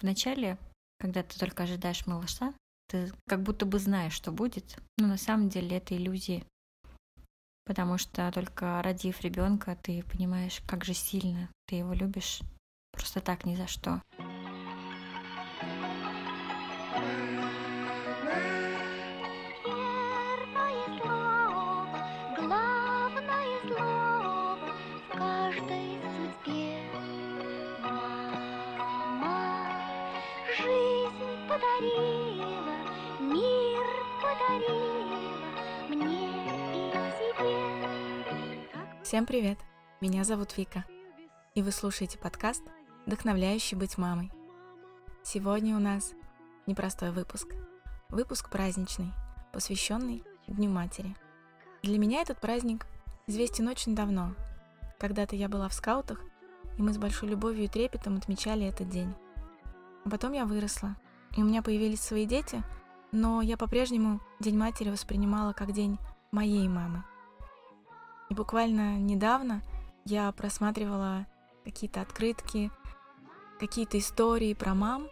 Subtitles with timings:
[0.00, 0.58] Вначале,
[0.98, 2.54] когда ты только ожидаешь малыша,
[2.88, 6.44] ты как будто бы знаешь, что будет, но на самом деле это иллюзии.
[7.64, 12.40] Потому что только родив ребенка, ты понимаешь, как же сильно ты его любишь.
[12.92, 14.00] Просто так ни за что.
[39.04, 39.58] Всем привет!
[40.00, 40.84] Меня зовут Вика,
[41.54, 42.64] и вы слушаете подкаст
[43.06, 44.32] «Вдохновляющий быть мамой».
[45.22, 46.14] Сегодня у нас
[46.66, 47.54] непростой выпуск.
[48.08, 49.12] Выпуск праздничный,
[49.52, 51.14] посвященный Дню матери.
[51.84, 52.86] Для меня этот праздник
[53.28, 54.34] известен очень давно.
[54.98, 56.24] Когда-то я была в скаутах,
[56.76, 59.14] и мы с большой любовью и трепетом отмечали этот день.
[60.04, 60.96] А потом я выросла,
[61.36, 62.62] и у меня появились свои дети,
[63.12, 65.98] но я по-прежнему День матери воспринимала как день
[66.30, 67.04] моей мамы–
[68.28, 69.62] и буквально недавно
[70.04, 71.26] я просматривала
[71.64, 72.70] какие-то открытки,
[73.58, 75.08] какие-то истории про мам,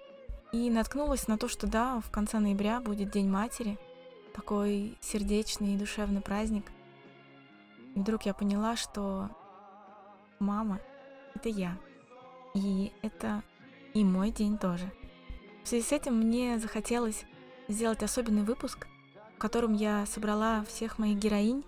[0.53, 3.79] и наткнулась на то, что да, в конце ноября будет День матери,
[4.35, 6.67] такой сердечный и душевный праздник.
[7.95, 9.31] И вдруг я поняла, что
[10.39, 10.81] мама—
[11.35, 11.79] это я.
[12.55, 13.43] И это
[13.95, 14.91] и мой день тоже.
[15.67, 17.25] В связи с этим мне захотелось
[17.67, 18.87] сделать особенный выпуск,
[19.35, 21.65] в котором я собрала всех моих героинь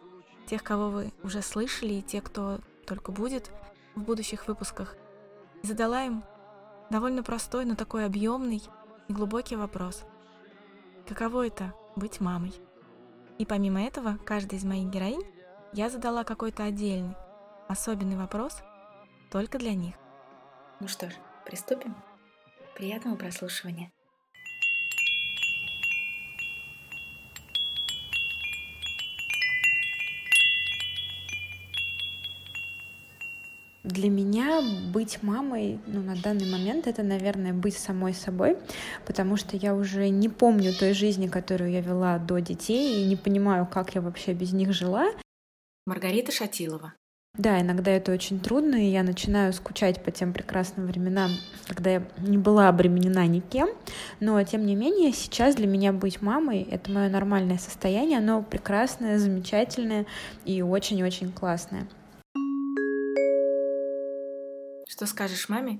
[0.47, 3.51] тех, кого вы уже слышали, и те, кто только будет
[3.97, 4.97] в будущих выпусках,
[5.65, 6.23] и задала им
[6.91, 8.63] довольно простой, но такой объемный
[9.09, 10.05] и глубокий вопрос.
[11.09, 12.55] Каково это быть мамой?
[13.39, 15.27] И помимо этого, каждой из моих героинь
[15.73, 17.17] я задала какой-то отдельный,
[17.67, 18.63] особенный вопрос
[19.33, 19.97] только для них.
[20.79, 21.97] Ну что ж, приступим?
[22.79, 23.91] Приятного прослушивания.
[33.83, 34.61] Для меня
[34.92, 38.57] быть мамой ну, на данный момент это, наверное, быть самой собой,
[39.05, 43.17] потому что я уже не помню той жизни, которую я вела до детей, и не
[43.17, 45.08] понимаю, как я вообще без них жила.
[45.85, 46.95] Маргарита Шатилова.
[47.39, 51.31] Да, иногда это очень трудно, и я начинаю скучать по тем прекрасным временам,
[51.69, 53.69] когда я не была обременена никем.
[54.19, 59.19] Но, тем не менее, сейчас для меня быть мамой— это мое нормальное состояние, оно прекрасное,
[59.19, 60.05] замечательное
[60.45, 61.89] и очень-очень классное.
[64.89, 65.79] Что скажешь маме,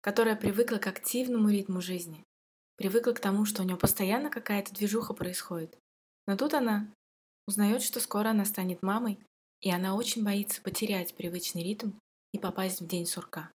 [0.00, 2.24] которая привыкла к активному ритму жизни,
[2.76, 5.78] привыкла к тому, что у нее постоянно какая-то движуха происходит.
[6.26, 6.88] Но тут она
[7.46, 9.20] узнает, что скоро она станет мамой,
[9.60, 11.92] и она очень боится потерять привычный ритм
[12.32, 13.50] и попасть в день сурка.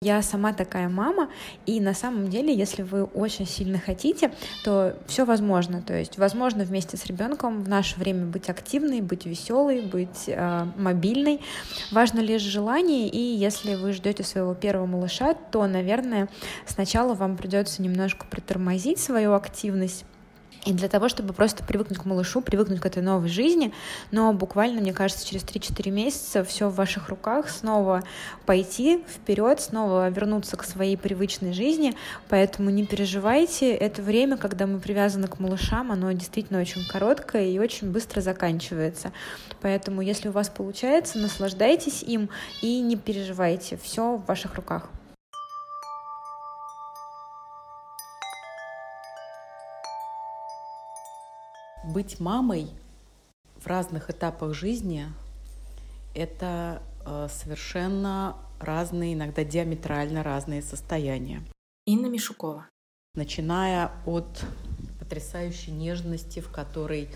[0.00, 1.28] Я сама такая мама,
[1.66, 5.82] и на самом деле, если вы очень сильно хотите, то все возможно.
[5.82, 10.66] То есть, возможно, вместе с ребенком в наше время быть активной, быть веселой, быть э,
[10.76, 11.40] мобильной.
[11.90, 16.28] Важно лишь желание, и если вы ждете своего первого малыша, то, наверное,
[16.64, 20.04] сначала вам придется немножко притормозить свою активность
[20.64, 23.72] и для того, чтобы просто привыкнуть к малышу, привыкнуть к этой новой жизни,
[24.10, 28.02] но буквально, мне кажется, через 3-4 месяца все в ваших руках, снова
[28.46, 31.94] пойти вперед, снова вернуться к своей привычной жизни,
[32.28, 37.58] поэтому не переживайте, это время, когда мы привязаны к малышам, оно действительно очень короткое и
[37.58, 39.12] очень быстро заканчивается.
[39.60, 42.28] Поэтому, если у вас получается, наслаждайтесь им
[42.62, 44.90] и не переживайте, все в ваших руках.
[51.88, 52.68] Быть мамой
[53.56, 55.06] в разных этапах жизни–
[56.14, 61.40] это э, совершенно разные, иногда диаметрально разные состояния.
[61.86, 62.68] Инна Мишукова.
[63.14, 64.44] Начиная от
[64.98, 67.08] потрясающей нежности, в которой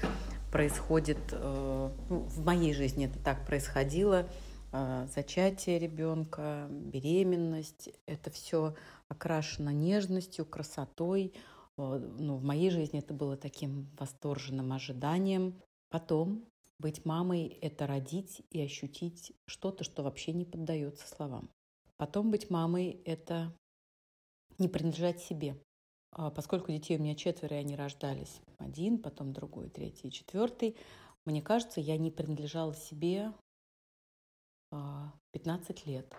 [0.51, 4.27] происходит, э, ну, в моей жизни это так происходило,
[4.73, 8.75] э, зачатие ребенка, беременность, это все
[9.09, 11.35] окрашено нежностью, красотой,
[11.77, 15.61] ну, в моей жизни это было таким восторженным ожиданием.
[15.91, 16.45] Потом
[16.79, 21.51] быть мамой— это родить и ощутить что-то, что вообще не поддается словам.
[21.97, 23.57] Потом быть мамой— это
[24.59, 25.57] не принадлежать себе.
[26.13, 30.77] А поскольку детей у меня четверо, и они рождались один, потом другой, третий, четвертый,
[31.25, 33.33] мне кажется, я не принадлежала себе
[34.71, 36.15] 15 а, лет.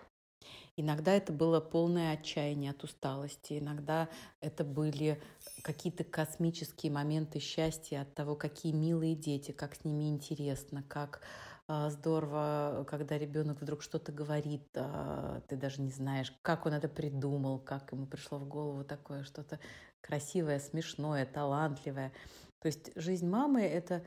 [0.76, 4.08] Иногда это было полное отчаяние от усталости, иногда
[4.40, 5.22] это были
[5.62, 11.20] какие-то космические моменты счастья от того, какие милые дети, как с ними интересно, как
[11.68, 16.88] а, здорово, когда ребенок вдруг что-то говорит, а, ты даже не знаешь, как он это
[16.88, 19.60] придумал, как ему пришло в голову такое что-то
[20.00, 22.12] красивое, смешное, талантливое.
[22.60, 24.04] То есть жизнь мамы— это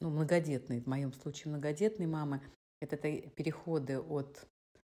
[0.00, 2.40] ну, многодетной, в моем случае многодетной мамы,
[2.80, 4.46] это переходы от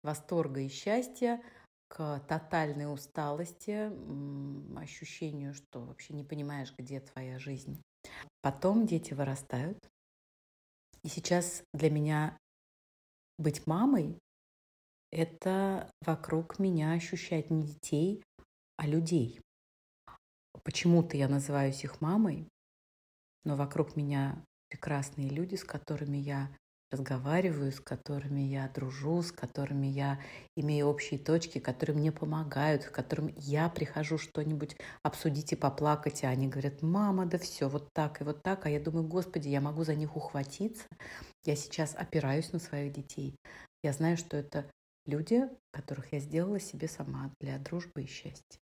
[0.08, 1.42] восторга и счастья
[1.90, 3.92] к тотальной усталости,
[4.78, 7.82] ощущению, что вообще не понимаешь, где твоя жизнь.
[8.42, 9.78] Потом дети вырастают.
[11.04, 12.38] И сейчас для меня
[13.38, 14.18] быть мамой—
[15.12, 18.24] это вокруг меня ощущать не детей,
[18.78, 19.42] а людей.
[20.64, 22.48] Почему-то я называюсь их мамой,
[23.46, 26.50] но вокруг меня прекрасные люди, с которыми я
[26.92, 30.20] разговариваю, с которыми я дружу, с которыми я
[30.56, 36.30] имею общие точки, которые мне помогают, к которым я прихожу что-нибудь обсудить и поплакать, а
[36.30, 39.60] они говорят, мама, да все, вот так и вот так, а я думаю, господи, я
[39.60, 40.88] могу за них ухватиться,
[41.46, 43.36] я сейчас опираюсь на своих детей,
[43.84, 44.70] я знаю, что это
[45.06, 48.60] люди, которых я сделала себе сама для дружбы и счастья.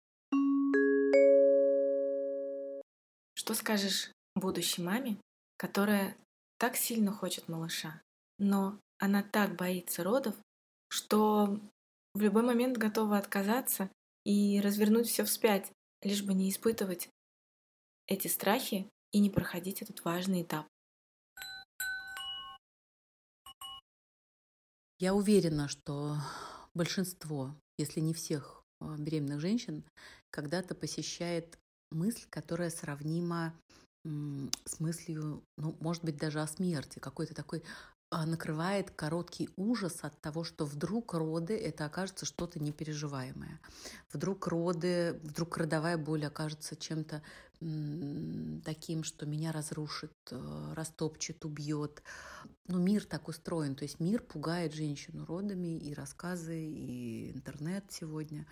[3.35, 5.17] Что скажешь будущей маме,
[5.57, 6.15] которая
[6.59, 8.03] так сильно хочет малыша,
[8.41, 10.35] но она так боится родов,
[10.89, 11.61] что
[12.15, 13.91] в любой момент готова отказаться
[14.25, 15.71] и развернуть все вспять,
[16.03, 17.09] лишь бы не испытывать
[18.09, 20.67] эти страхи и не проходить этот важный этап.
[24.99, 26.17] Я уверена, что
[26.75, 29.85] большинство, если не всех э, беременных женщин,
[30.31, 31.59] когда-то посещает
[31.91, 33.55] мысль, которая сравнима
[34.03, 40.21] с мыслью, ну, может быть, даже о смерти, какой-то такой а, накрывает короткий ужас от
[40.21, 43.61] того, что вдруг роды это окажется что-то непереживаемое.
[44.13, 47.23] Вдруг роды, вдруг родовая боль окажется чем-то
[48.65, 52.03] таким, что меня разрушит, э, растопчет, убьет.
[52.69, 53.75] Ну, мир так устроен.
[53.75, 58.47] То есть мир пугает женщину родами и рассказы, и интернет сегодня.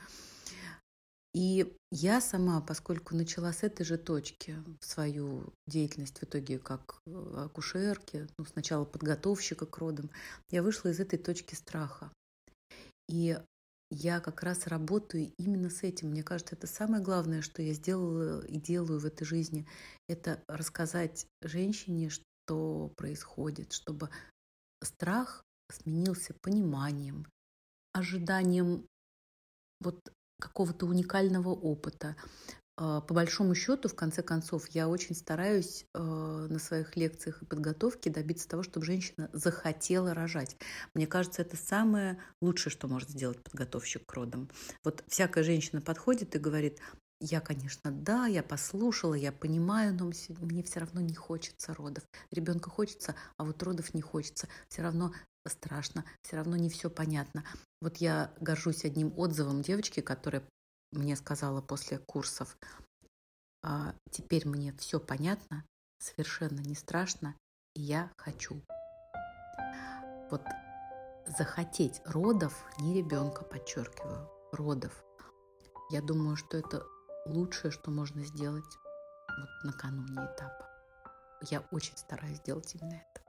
[1.34, 7.44] И я сама, поскольку начала с этой же точки свою деятельность в итоге как э,
[7.44, 10.10] акушерки, ну, сначала подготовщика к родам,
[10.50, 12.10] я вышла из этой точки страха.
[13.08, 13.38] И
[13.90, 16.10] я как раз работаю именно с этим.
[16.10, 19.66] Мне кажется, это самое главное, что я сделала и делаю в этой жизни,
[20.08, 24.10] это рассказать женщине, что происходит, чтобы
[24.82, 27.26] страх сменился пониманием,
[27.92, 28.86] ожиданием
[29.80, 30.00] вот
[30.38, 32.16] какого-то уникального опыта.
[32.76, 37.46] А, по большому счету, в конце концов, я очень стараюсь а, на своих лекциях и
[37.46, 40.56] подготовке добиться того, чтобы женщина захотела рожать.
[40.94, 44.48] Мне кажется, это самое лучшее, что может сделать подготовщик к родам.
[44.84, 46.78] Вот всякая женщина подходит и говорит,
[47.20, 52.04] я, конечно, да, я послушала, я понимаю, но мне все равно не хочется родов.
[52.30, 54.46] Ребенка хочется, а вот родов не хочется.
[54.68, 55.12] Все равно
[55.46, 57.44] страшно, все равно не все понятно.
[57.80, 60.42] Вот я горжусь одним отзывом девочки, которая
[60.92, 62.56] мне сказала после курсов,
[63.62, 65.64] а, теперь мне все понятно,
[65.98, 67.36] совершенно не страшно,
[67.74, 68.62] и я хочу.
[70.30, 70.42] Вот
[71.26, 75.04] захотеть родов, не ребенка, подчеркиваю, родов.
[75.90, 76.84] Я думаю, что это
[77.26, 78.76] лучшее, что можно сделать
[79.26, 80.68] вот накануне этапа.
[81.42, 83.27] Я очень стараюсь сделать именно это.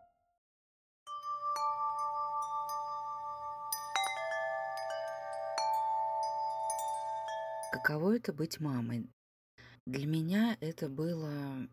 [7.89, 9.09] Каково это быть мамой?
[9.87, 11.67] Для меня это было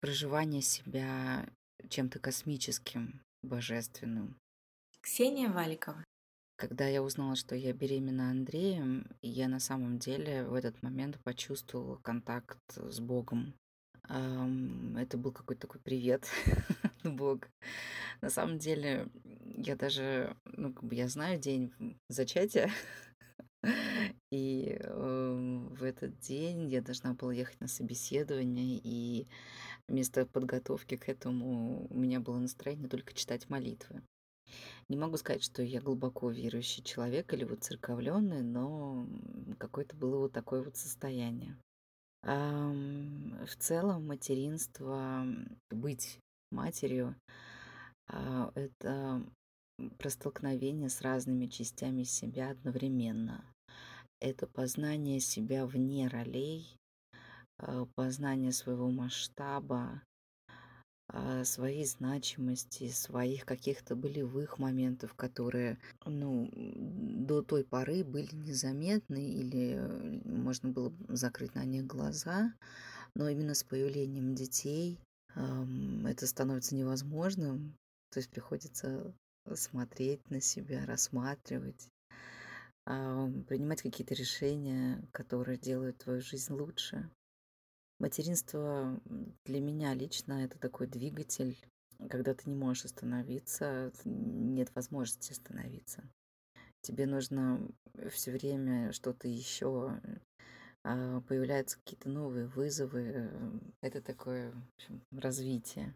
[0.00, 1.48] проживание себя
[1.88, 4.36] чем-то космическим, божественным.
[5.00, 6.02] Ксения Валикова.
[6.56, 11.94] Когда я узнала, что я беременна Андреем, я на самом деле в этот момент почувствовала
[12.02, 13.54] контакт с Богом.
[14.08, 16.26] Это был какой-то такой привет,
[17.04, 17.48] Бог.
[18.20, 19.06] На самом деле,
[19.56, 21.72] я даже, ну, как бы я знаю день
[22.08, 22.68] зачатия,
[24.30, 29.26] И э, в этот день я должна была ехать на собеседование, и
[29.88, 34.02] вместо подготовки к этому у меня было настроение только читать молитвы.
[34.88, 39.06] Не могу сказать, что я глубоко верующий человек или вот церковленный, но
[39.58, 41.56] какое-то было вот такое вот состояние.
[42.22, 42.70] А,
[43.46, 45.24] в целом материнство,
[45.70, 46.18] быть
[46.50, 47.16] матерью,
[48.08, 49.24] а, это
[49.98, 53.44] про столкновение с разными частями себя одновременно.
[54.20, 56.76] Это познание себя вне ролей,
[57.58, 60.02] а, познание своего масштаба,
[61.08, 70.20] а, своей значимости, своих каких-то болевых моментов, которые ну, до той поры были незаметны или
[70.24, 72.54] можно было закрыть на них глаза,
[73.14, 74.98] но именно с появлением детей
[75.34, 77.76] это становится невозможным,
[78.10, 79.14] То есть приходится
[79.56, 81.88] смотреть на себя, рассматривать,
[82.84, 87.10] принимать какие-то решения, которые делают твою жизнь лучше.
[87.98, 89.00] Материнство
[89.44, 91.56] для меня лично это такой двигатель,
[92.08, 96.02] когда ты не можешь остановиться, нет возможности остановиться.
[96.80, 97.68] Тебе нужно
[98.10, 100.00] все время что-то еще,
[100.82, 103.30] а, появляются какие-то новые вызовы.
[103.82, 105.94] Это такое в общем, развитие.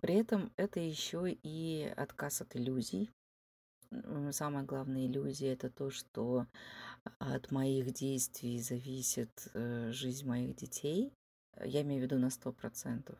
[0.00, 3.10] При этом это еще и отказ от иллюзий.
[4.30, 6.46] Самая главная иллюзия это то, что
[7.18, 11.12] от моих действий зависит э, жизнь моих детей.
[11.62, 13.18] Я имею в виду на сто процентов.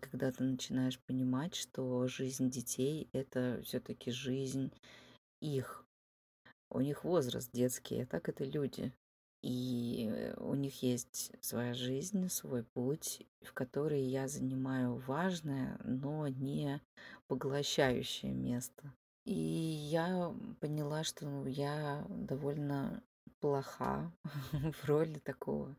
[0.00, 4.70] Когда ты начинаешь понимать, что жизнь детей это все-таки жизнь
[5.40, 5.84] их.
[6.70, 8.92] У них возраст детский, а так это люди.
[9.42, 16.26] И э, у них есть своя жизнь, свой путь, в который я занимаю важное, но
[16.28, 16.80] не
[17.28, 18.92] поглощающее место.
[19.24, 23.02] И я поняла, что я довольно
[23.40, 24.10] плоха
[24.52, 25.76] в роли такого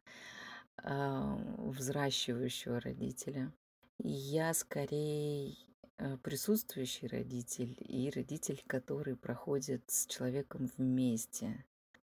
[0.84, 3.52] э, взращивающего родителя.
[3.98, 5.58] Я скорее
[5.98, 11.66] э, присутствующий родитель и родитель, который проходит с человеком вместе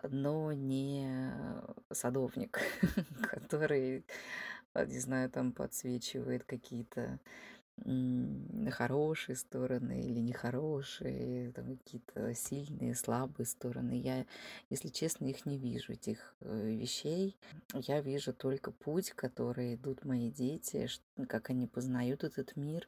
[0.09, 1.07] но не
[1.91, 2.59] садовник,
[3.29, 4.05] который,
[4.75, 7.19] не знаю, там подсвечивает какие-то
[8.71, 13.99] хорошие стороны или нехорошие, там какие-то сильные, слабые стороны.
[13.99, 14.25] Я,
[14.69, 17.35] если честно, их не вижу, этих э, вещей.
[17.73, 20.87] Я вижу только путь, который идут мои дети,
[21.27, 22.87] как они познают этот мир,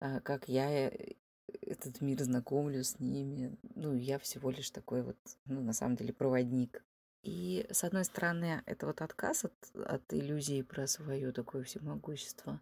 [0.00, 1.14] а, как я э,
[1.62, 3.56] этот мир знакомлю с ними.
[3.74, 5.16] Ну, я всего лишь такой вот,
[5.46, 6.84] ну, на самом деле, проводник.
[7.22, 12.60] И, с одной стороны, это вот отказ от, от иллюзии про свое такое всемогущество.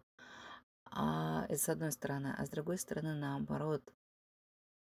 [0.85, 2.35] А это с одной стороны.
[2.37, 3.93] А с другой стороны, наоборот,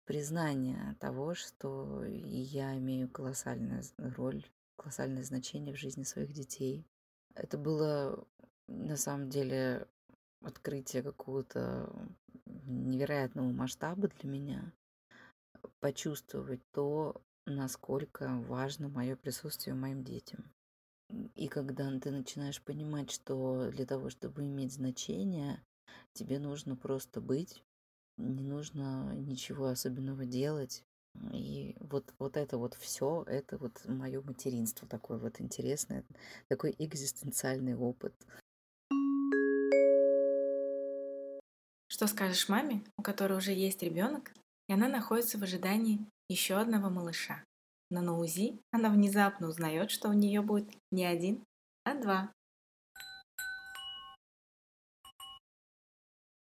[0.06, 3.82] признание того, что я имею колоссальную
[4.18, 6.86] роль, колоссальное значение в жизни своих детей.
[7.36, 8.28] Это было
[8.68, 9.88] на самом деле
[10.42, 11.94] открытие какого-то
[12.46, 14.74] невероятного масштаба для меня
[15.80, 20.52] почувствовать то, насколько важно мое присутствие моим детям.
[21.36, 25.62] И когда ты начинаешь понимать, что для того, чтобы иметь значение,
[26.14, 27.64] тебе нужно просто быть,
[28.18, 30.86] не нужно ничего особенного делать.
[31.34, 36.06] И вот, вот это вот все, это вот мое материнство такое вот интересное,
[36.48, 38.14] такой экзистенциальный опыт.
[42.02, 44.34] Что скажешь маме, у которой уже есть ребенок,
[44.68, 47.44] и она находится в ожидании еще одного малыша.
[47.92, 51.46] Но на УЗИ она внезапно узнает, что у нее будет не один,
[51.84, 52.34] а два.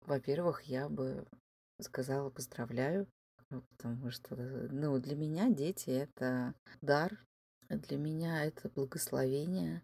[0.02, 1.26] Во-первых, я бы
[1.80, 3.08] сказала поздравляю,
[3.48, 6.52] потому что, ну, для меня дети это
[6.82, 7.24] дар,
[7.70, 9.82] для меня это благословение,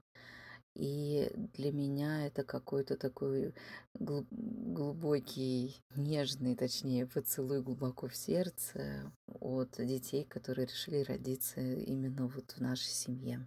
[0.74, 3.54] и для меня это какой-то такой
[3.94, 12.60] глубокий, нежный, точнее, поцелуй глубоко в сердце от детей, которые решили родиться именно вот в
[12.60, 13.46] нашей семье.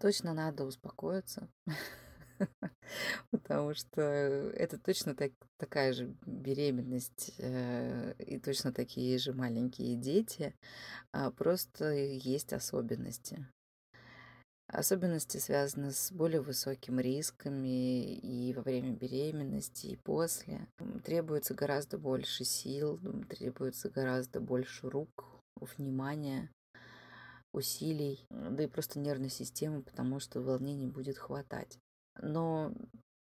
[0.00, 1.48] Точно надо успокоиться,
[3.30, 10.54] потому что это точно так, такая же беременность э, и точно такие же маленькие дети,
[11.12, 13.46] а просто есть особенности.
[14.74, 20.66] Особенности связаны с более высокими рисками и во время беременности, и после.
[21.04, 26.50] Требуется гораздо больше сил, требуется гораздо больше рук, внимания,
[27.52, 31.78] усилий, да и просто нервной системы, потому что волнений будет хватать.
[32.20, 32.74] Но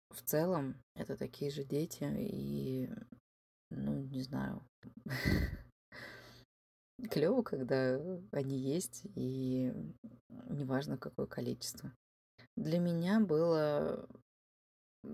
[0.08, 2.88] в целом это такие же дети, и,
[3.70, 4.62] ну, не знаю,
[7.10, 8.00] клево, когда
[8.32, 9.72] они есть, и
[10.48, 11.92] неважно какое количество.
[12.56, 14.08] Для меня было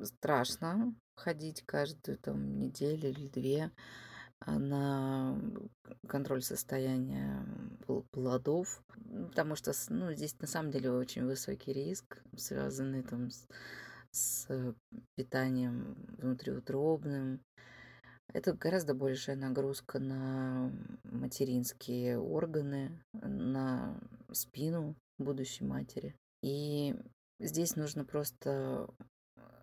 [0.02, 3.72] страшно ходить каждую там неделю или две
[4.40, 5.40] а, на
[6.06, 7.44] контроль состояния
[8.10, 8.82] плодов,
[9.28, 13.46] потому что ну, здесь на самом деле очень высокий риск, связанный там с,
[14.10, 14.74] с
[15.16, 17.40] питанием внутриутробным,
[18.32, 20.72] это гораздо большая нагрузка на
[21.04, 23.98] материнские органы, на
[24.32, 26.14] спину будущей матери.
[26.42, 26.94] И
[27.40, 28.88] здесь нужно просто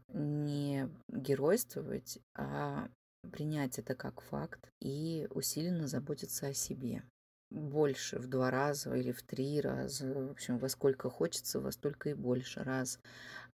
[0.09, 2.89] не геройствовать, а
[3.31, 7.03] принять это как факт и усиленно заботиться о себе.
[7.51, 12.09] больше в два раза или в три раза, в общем, во сколько хочется, во столько
[12.09, 12.99] и больше раз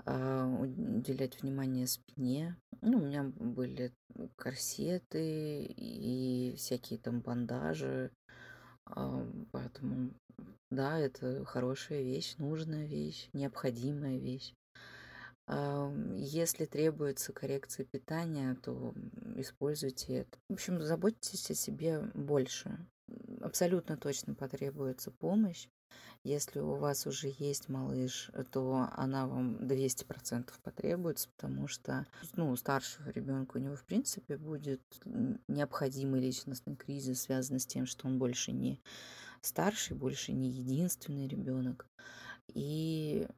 [0.05, 2.57] уделять внимание спине.
[2.83, 3.93] Ну, у меня были
[4.37, 8.12] корсеты и всякие там бандажи,
[8.85, 10.12] а, поэтому
[10.71, 14.55] да, это хорошая вещь, нужная вещь, необходимая вещь.
[15.49, 18.93] Если требуется коррекция питания, то
[19.37, 20.38] используйте это.
[20.49, 22.85] В общем, заботьтесь о себе больше.
[23.41, 25.69] Абсолютно точно потребуется помощь.
[26.26, 32.04] Если у вас уже есть малыш, то она вам 200% потребуется, потому что
[32.35, 34.83] ну, старшего ребенка у него, в принципе, будет
[35.47, 38.80] необходимый личностный кризис, связанный с тем, что он больше не
[39.40, 41.87] старший, больше не единственный ребенок.
[42.49, 43.28] И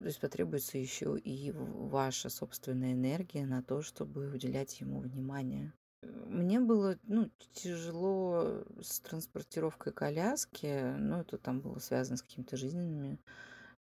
[0.00, 5.72] то есть потребуется еще и ваша собственная энергия на то, чтобы уделять ему внимание.
[6.02, 13.18] Мне было ну, тяжело с транспортировкой коляски, но это там было связано с какими-то жизненными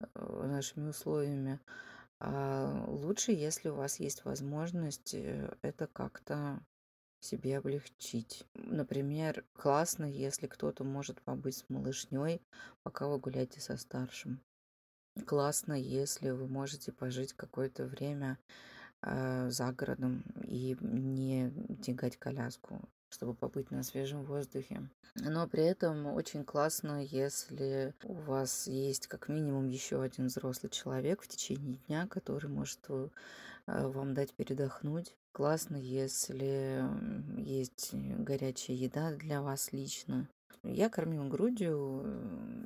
[0.01, 1.61] э, нашими условиями.
[2.21, 6.61] А лучше, если у вас есть возможность э, это как-то
[7.21, 8.45] себе облегчить.
[8.55, 12.43] Например, классно, если кто-то может побыть с малышней,
[12.83, 14.41] пока вы гуляете со старшим.
[15.27, 18.39] Классно, если вы можете пожить какое-то время
[19.03, 24.89] э, за городом и не тягать коляску, чтобы побыть на свежем воздухе.
[25.15, 31.23] Но при этом очень классно, если у вас есть как минимум еще один взрослый человек
[31.23, 33.09] в течение дня, который может э,
[33.67, 35.15] вам дать передохнуть.
[35.33, 36.85] Классно, если
[37.39, 40.29] есть горячая еда для вас лично.
[40.63, 42.05] Я кормила грудью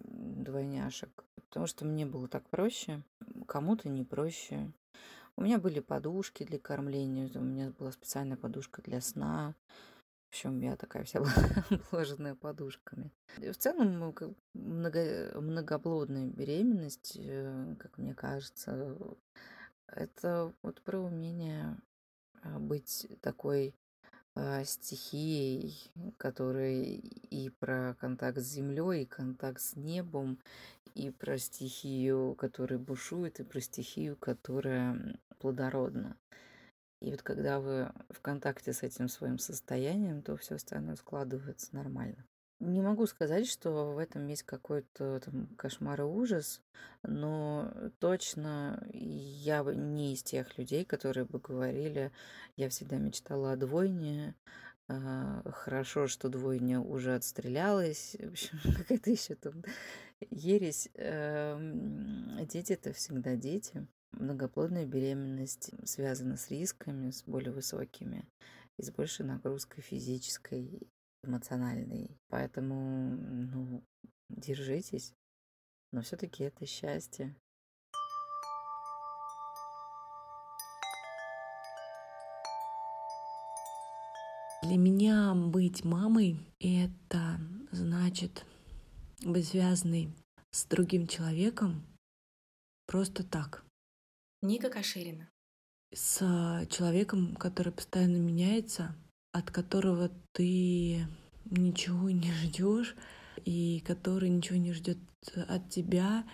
[0.05, 3.03] двойняшек, потому что мне было так проще,
[3.47, 4.73] кому-то не проще.
[5.37, 9.55] У меня были подушки для кормления, у меня была специальная подушка для сна.
[10.27, 11.31] В общем, я такая вся была
[11.71, 13.13] обложенная подушками.
[13.37, 18.99] В целом, много, многоплодная беременность, э, как мне кажется,
[19.87, 21.79] это вот про умение
[22.43, 23.75] а, быть такой
[24.65, 27.01] стихией, которая
[27.31, 30.39] и про контакт с землей, и контакт с небом,
[30.95, 36.17] и про стихию, которая бушует, и про стихию, которая плодородна.
[37.01, 42.25] И вот когда вы в контакте с этим своим состоянием, то все остальное складывается нормально.
[42.59, 46.63] Не могу сказать, что в этом есть какой-то там кошмар и ужас,
[47.03, 52.13] но точно я не из тех людей, которые бы говорили,
[52.57, 54.35] я всегда мечтала о двойне,
[54.89, 59.63] а, хорошо, что двойня уже отстрелялась, в общем, какая-то еще там
[60.31, 60.89] ересь.
[60.95, 63.87] Эм, дети это всегда дети.
[64.13, 68.25] Многоплодная беременность связана с рисками, с более высокими
[68.79, 70.89] и с большей нагрузкой физической
[71.27, 72.19] эмоциональный.
[72.29, 73.85] Поэтому, ну,
[74.29, 75.15] держитесь.
[75.93, 77.37] Но все-таки это счастье.
[84.63, 87.39] Для меня быть мамой— это
[87.71, 88.45] значит
[89.23, 90.13] быть связанной
[90.51, 91.87] с другим человеком
[92.87, 93.65] просто так.
[94.43, 95.31] Ника Каширина.
[95.95, 96.19] С
[96.69, 98.97] человеком, который постоянно меняется,
[99.37, 101.07] от которого ты
[101.51, 102.97] ничего не ждешь
[103.45, 104.99] и который ничего не ждет
[105.47, 106.25] от тебя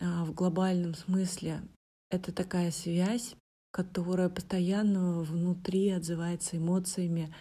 [0.00, 1.60] а, в глобальном смысле.
[2.10, 3.36] Это такая связь,
[3.72, 7.32] которая постоянно внутри отзывается эмоциями.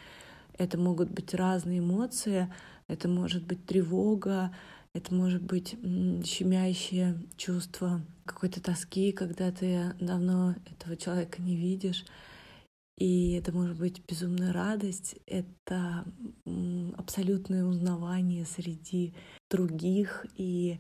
[0.57, 2.53] Это могут быть разные эмоции,
[2.88, 4.53] это может быть тревога,
[4.93, 5.77] это может быть
[6.25, 12.03] щемящее чувство какой-то тоски, когда ты давно этого человека не видишь.
[12.99, 16.05] И это может быть безумная радость, это
[16.97, 19.15] абсолютное узнавание среди
[19.49, 20.79] других и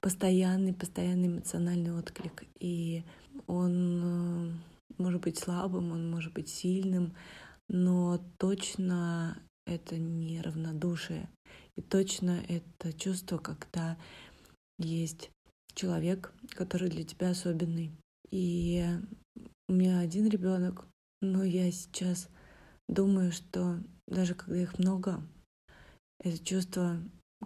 [0.00, 2.44] постоянный, постоянный эмоциональный отклик.
[2.58, 3.04] И
[3.46, 4.52] он э,
[4.98, 7.14] может быть слабым, он может быть сильным,
[7.68, 11.30] но точно это не равнодушие.
[11.76, 13.96] И точно это чувство, когда
[14.78, 15.30] есть
[15.74, 17.92] человек, который для тебя особенный.
[18.30, 18.84] И
[19.68, 20.86] у меня один ребенок,
[21.22, 22.28] но я сейчас
[22.88, 25.22] думаю, что даже когда их много,
[26.18, 27.00] это чувство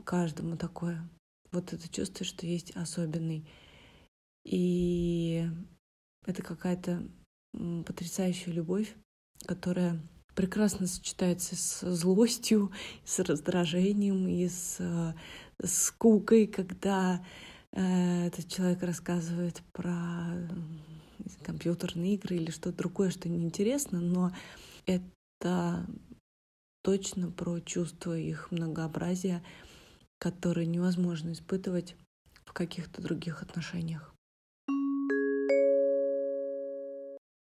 [0.05, 1.09] каждому такое.
[1.53, 3.47] Вот это чувство, что есть особенный.
[4.45, 5.47] И
[6.25, 7.03] это какая-то
[7.85, 8.95] потрясающая любовь,
[9.47, 10.01] которая
[10.35, 12.73] прекрасно сочетается с злостью,
[13.05, 15.15] с раздражением и с э,
[15.65, 17.25] скукой, когда
[17.73, 20.35] э, этот человек рассказывает про
[21.43, 24.33] компьютерные игры или что-то другое, что неинтересно, но
[24.87, 25.87] это
[26.83, 29.43] точно про чувство их многообразия
[30.19, 31.97] которые невозможно испытывать
[32.45, 34.15] в каких-то других отношениях.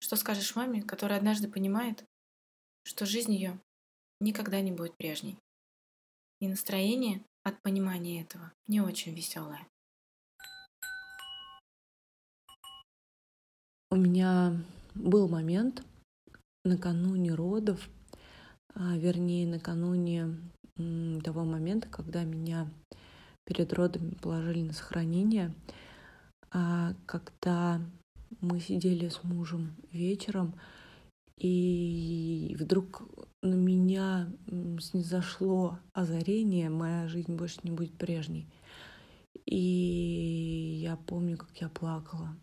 [0.03, 2.05] Что скажешь маме, которая однажды понимает,
[2.85, 3.61] что жизнь ее
[4.21, 5.39] никогда не будет прежней?
[6.41, 9.67] И настроение от понимания этого не очень веселое.
[13.93, 14.57] У меня
[14.95, 15.83] был момент
[16.65, 17.89] накануне родов,
[18.73, 20.37] а, вернее, накануне
[21.25, 22.71] того момента, когда меня
[23.45, 25.53] перед родами положили на сохранение,
[26.53, 27.81] а, когда
[28.41, 30.55] мы сидели с мужем вечером,
[31.37, 33.03] и вдруг
[33.43, 34.33] на меня
[34.81, 38.47] снизошло озарение, моя жизнь больше не будет прежней.
[39.47, 42.37] И я помню, как я плакала,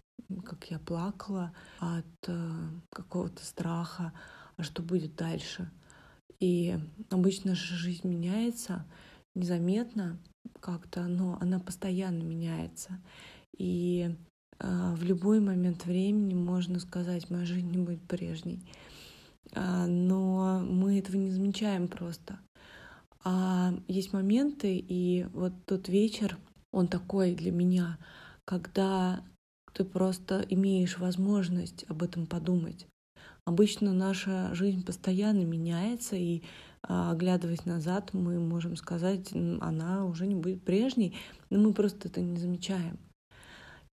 [0.45, 2.51] как я плакала от э,
[2.91, 4.13] какого-то страха,
[4.55, 5.69] а что будет дальше.
[6.39, 6.77] И
[7.09, 8.85] обычно же жизнь меняется
[9.35, 10.19] незаметно
[10.59, 12.99] как-то, но она постоянно меняется.
[13.57, 14.15] И
[14.59, 18.61] э, в любой момент времени можно сказать, моя жизнь не будет прежней.
[19.53, 22.39] А, но мы этого не замечаем просто.
[23.23, 26.37] А есть моменты, и вот тот вечер,
[26.71, 27.97] он такой для меня,
[28.45, 29.21] когда
[29.77, 32.87] ты просто имеешь возможность об этом подумать.
[33.45, 36.41] Обычно наша жизнь постоянно меняется, и
[36.81, 41.15] а, оглядываясь назад, мы можем сказать, она уже не будет прежней,
[41.51, 42.97] но мы просто это не замечаем.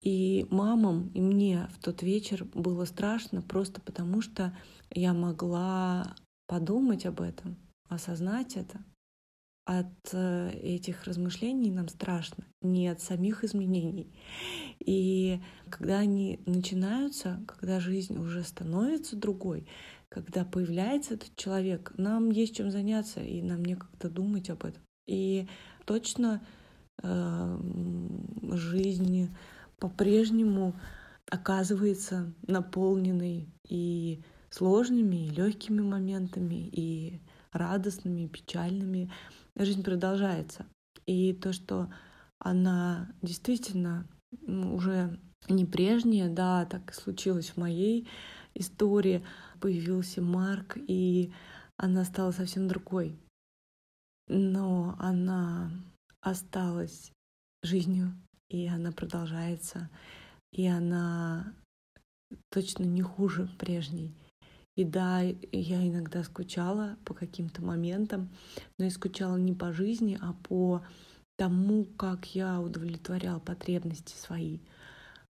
[0.03, 4.53] И мамам, и мне в тот вечер было страшно просто потому, что
[4.91, 6.17] я могла
[6.49, 7.57] подумать об этом,
[7.89, 8.81] осознать это.
[9.71, 14.19] От э, этих размышлений нам страшно, не от самих изменений.
[14.79, 19.69] И когда они начинаются, когда жизнь уже становится другой,
[20.09, 24.83] когда появляется этот человек, нам есть чем заняться, и нам некогда думать об этом.
[25.07, 25.47] И
[25.85, 26.43] точно
[27.03, 27.59] э,
[28.53, 29.37] жизнь
[29.79, 30.81] по-прежнему
[31.31, 37.21] оказывается наполненной и сложными, и легкими моментами, и
[37.53, 39.11] радостными, и печальными.
[39.59, 40.67] Жизнь продолжается.
[41.05, 41.93] И то, что
[42.39, 44.07] она действительно
[44.47, 45.19] уже
[45.49, 48.09] не прежняя, да, так и случилось в моей
[48.55, 49.25] истории.
[49.61, 51.33] Появился Марк, и
[51.77, 53.19] она стала совсем другой.
[54.29, 55.73] Но она
[56.21, 57.11] осталась
[57.65, 58.15] жизнью,
[58.49, 59.91] и она продолжается,
[60.53, 61.53] и она
[62.51, 64.15] точно не хуже прежней.
[64.79, 68.29] И да, я иногда скучала по каким-то моментам,
[68.79, 70.83] но я скучала не по жизни, а по
[71.37, 74.61] тому, как я удовлетворяла потребности свои.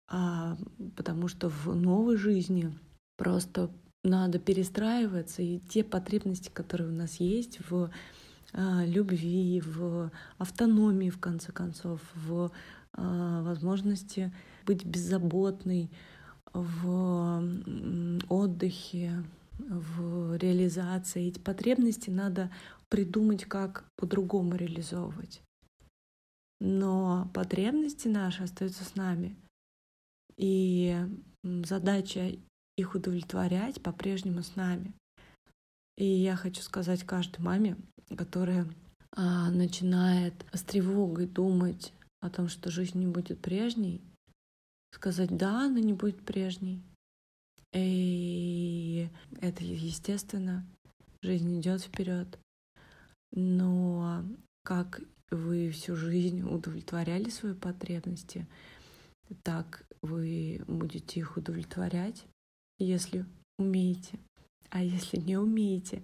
[0.06, 0.58] А,
[0.96, 2.78] потому что в новой жизни
[3.16, 3.70] просто
[4.04, 7.90] надо перестраиваться, и те потребности, которые у нас есть в
[8.52, 12.52] а, любви, в автономии, в конце концов, в
[12.92, 14.30] а, возможности
[14.66, 15.90] быть беззаботной,
[16.52, 17.42] в
[18.28, 19.24] отдыхе,
[19.58, 21.28] в реализации.
[21.28, 22.50] Эти потребности надо
[22.88, 25.42] придумать, как по-другому реализовывать.
[26.60, 29.36] Но потребности наши остаются с нами.
[30.36, 30.96] И
[31.44, 32.32] задача
[32.76, 34.92] их удовлетворять по-прежнему с нами.
[35.96, 37.76] И я хочу сказать каждой маме,
[38.16, 38.68] которая
[39.12, 44.00] а, начинает с тревогой думать о том, что жизнь не будет прежней,
[44.92, 46.82] сказать «да, она не будет прежней».
[47.72, 49.08] И
[49.40, 50.66] это естественно,
[51.22, 52.38] жизнь идет вперед.
[53.32, 54.24] Но
[54.62, 55.00] как
[55.30, 58.46] вы всю жизнь удовлетворяли свои потребности,
[59.42, 62.24] так вы будете их удовлетворять,
[62.78, 63.26] если
[63.58, 64.18] умеете.
[64.70, 66.02] А если не умеете,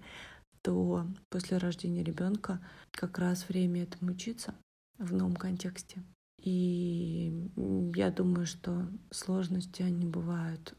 [0.61, 2.59] то после рождения ребенка
[2.91, 4.55] как раз время этому учиться
[4.97, 6.03] в новом контексте.
[6.41, 7.49] И
[7.95, 10.75] я думаю, что сложности они бывают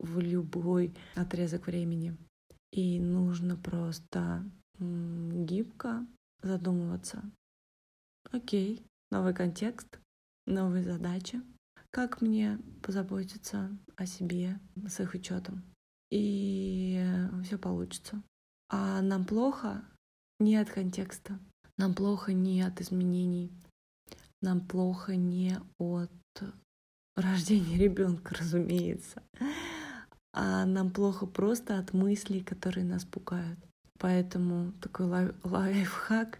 [0.00, 2.16] в любой отрезок времени.
[2.72, 4.44] И нужно просто
[4.78, 6.06] гибко
[6.42, 7.22] задумываться.
[8.32, 9.98] Окей, новый контекст,
[10.46, 11.42] новые задачи.
[11.90, 15.62] Как мне позаботиться о себе с их учетом?
[16.10, 17.04] И
[17.44, 18.22] все получится.
[18.68, 19.84] А нам плохо
[20.38, 21.38] не от контекста.
[21.76, 23.52] Нам плохо не от изменений.
[24.40, 26.10] Нам плохо не от
[27.16, 29.22] рождения ребенка, разумеется
[30.32, 33.58] а нам плохо просто от мыслей, которые нас пугают.
[33.98, 36.38] Поэтому такой лайф лайфхак,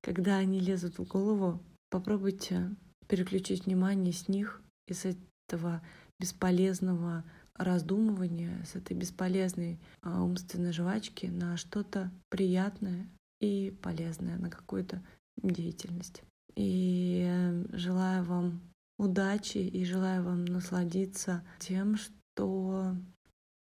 [0.00, 2.74] когда они лезут в голову, попробуйте
[3.06, 5.06] переключить внимание с них и с
[5.48, 5.82] этого
[6.18, 13.08] бесполезного раздумывания, с этой бесполезной а, умственной жвачки на что-то приятное
[13.40, 15.02] и полезное, на какую-то
[15.42, 16.22] деятельность.
[16.54, 18.60] И желаю вам
[18.98, 22.96] удачи и желаю вам насладиться тем, что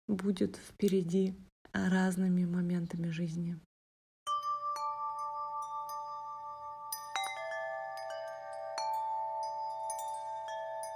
[0.06, 1.34] будет впереди
[1.72, 3.58] разными моментами жизни.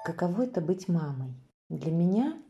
[0.04, 1.34] Каково это быть мамой?
[1.68, 2.42] Для меня,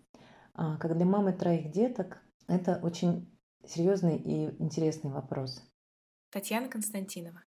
[0.55, 3.29] а, как для мамы троих деток, это очень
[3.67, 5.63] серьезный и интересный вопрос.
[6.31, 7.43] Татьяна Константинова.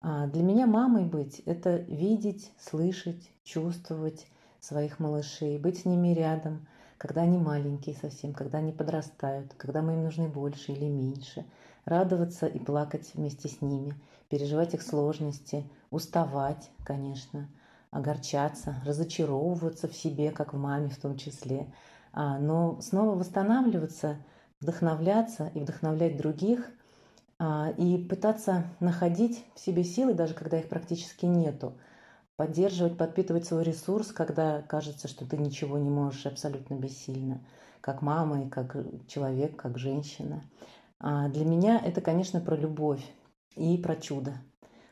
[0.00, 4.26] А, для меня мамой быть– это видеть, слышать, чувствовать
[4.60, 6.66] своих малышей, быть с ними рядом,
[7.00, 11.46] когда они маленькие совсем, когда они подрастают, когда мы им нужны больше или меньше,
[11.86, 13.94] радоваться и плакать вместе с ними,
[14.28, 17.48] переживать их сложности, уставать, конечно,
[17.90, 21.72] огорчаться, разочаровываться в себе, как в маме в том числе,
[22.12, 24.18] а, но снова восстанавливаться,
[24.60, 26.70] вдохновляться и вдохновлять других–
[27.42, 31.72] а, и пытаться находить в себе силы, даже когда их практически нету,
[32.40, 37.42] поддерживать, подпитывать свой ресурс, когда кажется, что ты ничего не можешь абсолютно бессильно,
[37.82, 40.42] как мама и как человек, как женщина.
[41.00, 43.04] А для меня это, конечно, про любовь
[43.56, 44.32] и про чудо.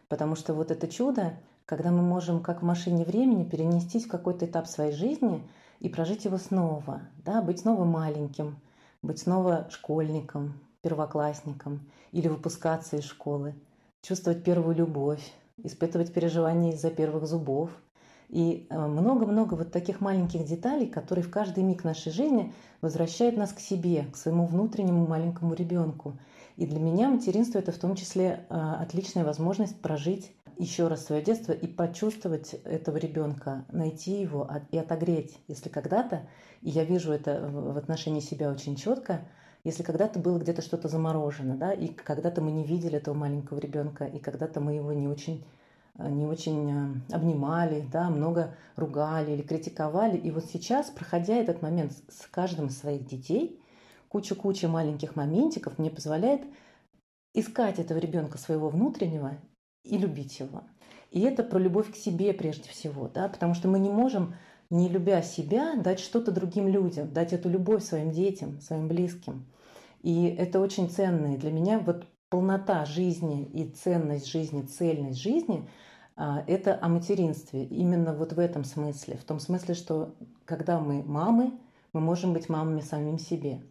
[0.09, 4.45] Потому что вот это чудо, когда мы можем, как в машине времени, перенестись в какой-то
[4.45, 5.43] этап своей жизни
[5.81, 8.59] и прожить его снова, да, быть снова маленьким,
[9.01, 11.81] быть снова школьником, первоклассником
[12.13, 13.55] или выпускаться из школы,
[14.03, 15.33] чувствовать первую любовь,
[15.65, 17.71] испытывать переживания из-за первых зубов.
[18.29, 23.53] И э, много-много вот таких маленьких деталей, которые в каждый миг нашей жизни возвращают нас
[23.53, 26.19] к себе, к своему внутреннему маленькому ребенку.
[26.57, 31.23] И для меня материнство это в том числе э, отличная возможность прожить еще раз свое
[31.23, 35.39] детство и почувствовать этого ребенка, найти его и отогреть.
[35.47, 36.27] Если когда-то,
[36.63, 39.23] и я вижу это в отношении себя очень четко,
[39.65, 44.05] если когда-то было где-то что-то заморожено, да, и когда-то мы не видели этого маленького ребенка,
[44.05, 45.45] и когда-то мы его не очень
[45.99, 50.17] э, не очень э, обнимали, да, много ругали или критиковали.
[50.17, 53.61] И вот сейчас, проходя этот момент с каждым из своих детей,
[54.09, 56.43] куча-куча маленьких моментиков мне позволяет
[57.35, 59.39] искать этого ребенка своего внутреннего
[59.85, 60.63] и любить его.
[61.11, 64.35] И это про любовь к себе прежде всего, да, потому что мы не можем,
[64.71, 69.47] не любя себя, дать что-то другим людям, дать эту любовь своим детям, своим близким.
[70.03, 71.35] И это очень ценно.
[71.35, 75.69] И для меня вот полнота жизни и ценность жизни, цельность жизни
[76.17, 77.65] а,– это о материнстве.
[77.65, 79.17] Именно вот в этом смысле.
[79.17, 81.53] В том смысле, что когда мы мамы,
[81.93, 83.63] мы можем быть мамами самим себе.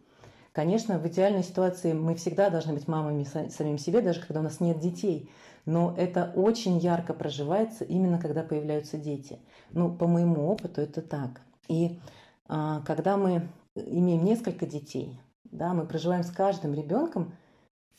[0.51, 4.59] Конечно, в идеальной ситуации мы всегда должны быть мамами самим себе, даже когда у нас
[4.59, 5.29] нет детей.
[5.67, 9.37] Но это очень ярко проживается именно когда появляются дети.
[9.71, 11.41] Ну, по моему опыту это так.
[11.67, 11.99] И
[12.47, 17.33] а, когда мы имеем несколько детей, да, мы проживаем с каждым ребенком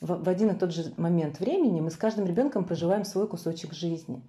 [0.00, 3.74] в, в один и тот же момент времени, мы с каждым ребенком проживаем свой кусочек
[3.74, 4.26] жизни.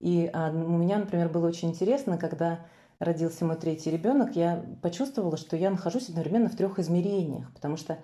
[0.00, 2.60] И а, у меня, например, было очень интересно, когда
[2.98, 7.96] родился мой третий ребенок, я почувствовала, что я нахожусь одновременно в трех измерениях, потому что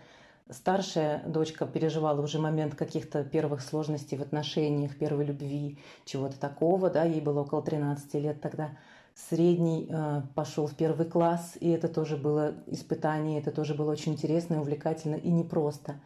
[0.50, 7.04] старшая дочка переживала уже момент каких-то первых сложностей в отношениях, первой любви, чего-то такого, да,
[7.04, 8.70] ей было около 13 лет тогда
[9.28, 14.12] средний э, пошел в первый класс, и это тоже было испытание, это тоже было очень
[14.12, 15.96] интересно, и увлекательно и непросто.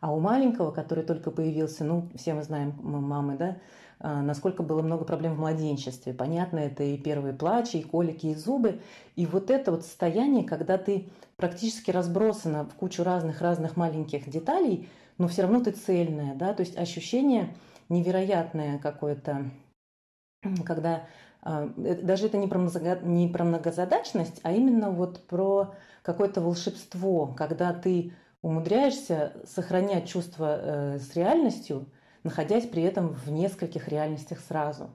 [0.00, 3.58] А у маленького, который только появился, ну, все мы знаем, мы мамы, да,
[4.00, 6.14] э, насколько было много проблем в младенчестве.
[6.14, 8.80] Понятно, это и первые плачи, и колики, и зубы.
[9.16, 11.08] И вот это вот состояние, когда ты
[11.42, 16.78] практически разбросана в кучу разных-разных маленьких деталей, но все равно ты цельная, да, то есть
[16.78, 17.52] ощущение
[17.88, 19.50] невероятное какое-то,
[20.64, 21.04] когда
[21.42, 22.60] а, даже это не про,
[23.02, 30.98] не про многозадачность, а именно вот про какое-то волшебство, когда ты умудряешься сохранять чувство э,
[31.00, 31.86] с реальностью,
[32.22, 34.90] находясь при этом в нескольких реальностях сразу.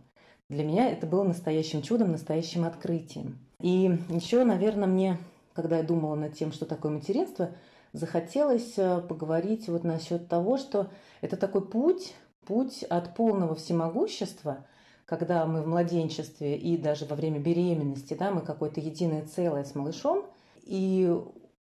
[0.50, 3.38] Для меня это было настоящим чудом, настоящим открытием.
[3.60, 5.18] И еще, наверное, мне,
[5.58, 7.52] когда я думала над тем, что такое материнство,
[7.92, 10.90] захотелось э, поговорить вот насчет того, что
[11.20, 12.16] это такой путь,
[12.46, 14.66] путь от полного всемогущества–
[15.08, 19.74] когда мы в младенчестве и даже во время беременности, да, мы какое-то единое целое с
[19.74, 20.26] малышом,
[20.64, 21.10] и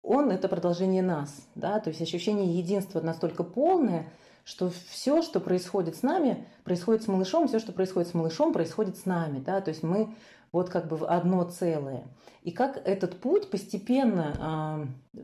[0.02, 4.10] он– это продолжение нас, да, то есть ощущение единства настолько полное,
[4.44, 8.96] что все, что происходит с нами, происходит с малышом, все, что происходит с малышом, происходит
[8.96, 10.14] с нами, да, то есть мы
[10.54, 12.04] вот как бы одно целое.
[12.42, 15.20] И как этот путь постепенно э,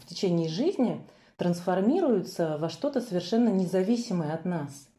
[0.00, 1.04] в течение жизни
[1.36, 4.88] трансформируется во что-то совершенно независимое от нас–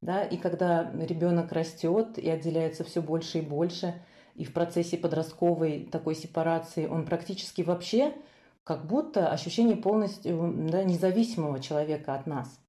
[0.00, 4.00] да, и когда ребенок растет и отделяется все больше и больше,
[4.34, 8.14] и в процессе подростковой такой сепарации он практически вообще
[8.62, 12.60] как будто ощущение полностью да, независимого человека от нас,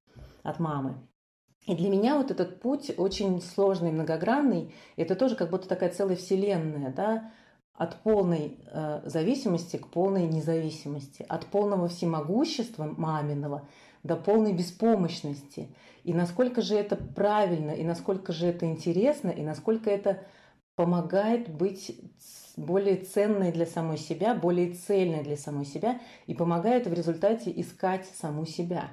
[0.42, 0.96] от мамы.
[1.66, 4.74] И для меня вот этот путь очень сложный, многогранный.
[4.96, 7.32] Это тоже как будто такая целая вселенная, да,
[7.74, 13.68] от полной э, зависимости к полной независимости, от полного всемогущества маминого
[14.02, 15.74] до полной беспомощности.
[16.04, 20.22] И насколько же это правильно, и насколько же это интересно, и насколько это
[20.76, 22.00] помогает быть
[22.56, 28.06] более ценной для самой себя, более цельной для самой себя и помогает в результате искать
[28.06, 28.90] саму себя.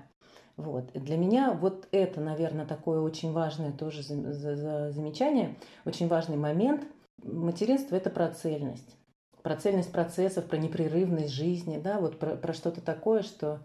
[0.58, 0.91] Вот.
[0.93, 6.84] Для меня вот это, наверное, такое очень важное тоже замечание, очень важный момент.
[7.24, 8.98] Материнство– это про цельность.
[9.43, 13.60] Про цельность процессов, про непрерывность жизни, да, вот про, про что-то такое, что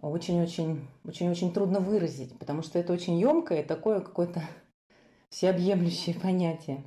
[0.00, 4.42] очень-очень очень-очень трудно выразить, потому что это очень емкое, такое какое-то
[5.28, 6.82] всеобъемлющее понятие.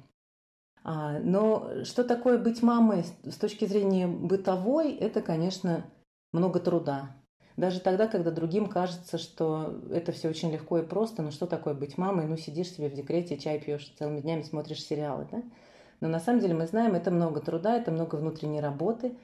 [0.84, 5.86] А, но что такое быть мамой с точки зрения бытовой, это, конечно,
[6.34, 7.16] много труда.
[7.56, 11.74] Даже тогда, когда другим кажется, что это все очень легко и просто, но что такое
[11.74, 12.26] быть мамой?
[12.26, 15.44] Ну, сидишь себе в декрете, чай пьешь, целыми днями смотришь сериалы, да?
[16.00, 19.16] Но на самом деле мы знаем, это много труда, это много внутренней работы,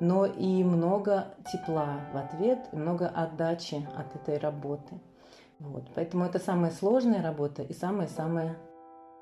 [0.00, 5.00] но и много тепла в ответ, и много отдачи от этой работы.
[5.58, 5.84] Вот.
[5.94, 8.56] Поэтому это самая сложная работа и самая-самая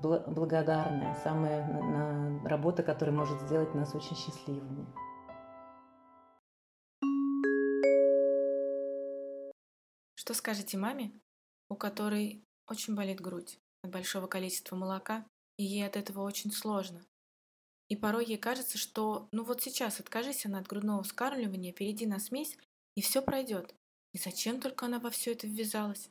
[0.01, 4.85] благодарная, самая работа, которая может сделать нас очень счастливыми.
[10.25, 11.11] Что скажете маме,
[11.69, 15.23] у которой очень болит грудь от большого количества молока,
[15.55, 17.05] и ей от этого очень сложно?
[17.89, 22.17] И порой ей кажется, что ну вот сейчас откажись она от грудного вскармливания, перейди на
[22.17, 22.57] смесь,
[22.95, 23.75] и все пройдет.
[24.13, 26.09] И зачем только она во все это ввязалась?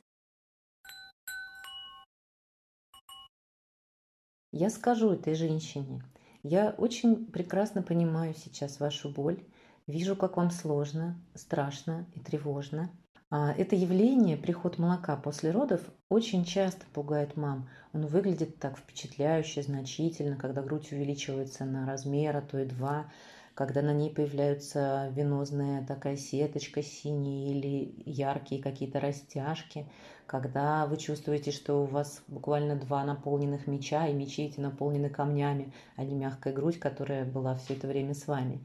[4.53, 6.01] Я скажу этой женщине,
[6.41, 9.45] я очень прекрасно понимаю сейчас вашу боль,
[9.87, 12.89] вижу, как вам сложно, страшно и тревожно.
[13.31, 17.67] А это явление, приход молока после родов, очень часто пугает мам.
[17.91, 23.11] Он выглядит так впечатляюще, значительно, когда грудь увеличивается на размер, а то и два,
[23.55, 29.89] когда на ней появляются венозная такая сеточка синяя или яркие какие-то растяжки,
[30.27, 35.73] когда вы чувствуете, что у вас буквально два наполненных меча, и мечи эти наполнены камнями,
[35.95, 38.63] а не мягкая грудь, которая была все это время с вами.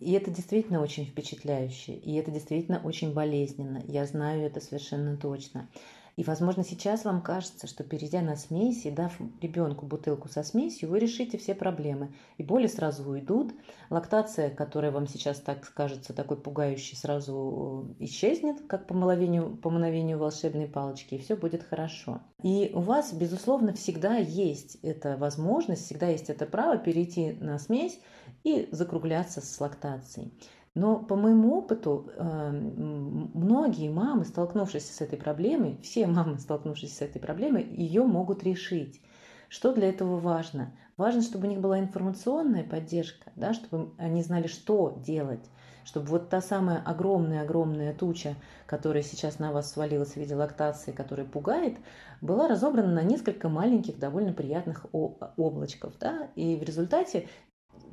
[0.00, 3.82] И это действительно очень впечатляюще, и это действительно очень болезненно.
[3.86, 5.68] Я знаю это совершенно точно.
[6.16, 10.88] И, возможно, сейчас вам кажется, что перейдя на смесь и дав ребенку бутылку со смесью,
[10.88, 12.12] вы решите все проблемы.
[12.38, 13.52] И боли сразу уйдут.
[13.90, 19.70] Лактация, которая вам сейчас так кажется такой пугающей, сразу э, исчезнет, как по мгновению, по
[19.70, 22.20] мгновению волшебной палочки, и все будет хорошо.
[22.42, 27.98] И у вас, безусловно, всегда есть эта возможность, всегда есть это право перейти на смесь
[28.44, 30.32] и закругляться с лактацией.
[30.74, 37.00] Но по моему опыту, эм, многие мамы, столкнувшись с этой проблемой, все мамы, столкнувшись с
[37.00, 39.00] этой проблемой, ее могут решить.
[39.48, 40.72] Что для этого важно?
[40.96, 45.44] Важно, чтобы у них была информационная поддержка, да, чтобы они знали, что делать,
[45.84, 48.34] чтобы вот та самая огромная-огромная туча,
[48.66, 51.76] которая сейчас на вас свалилась в виде лактации, которая пугает,
[52.20, 55.94] была разобрана на несколько маленьких, довольно приятных облачков.
[56.00, 56.30] Да?
[56.34, 57.28] И в результате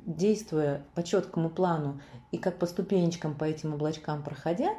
[0.06, 4.70] действуя по четкому плану и как по ступенечкам по этим облачкам проходя,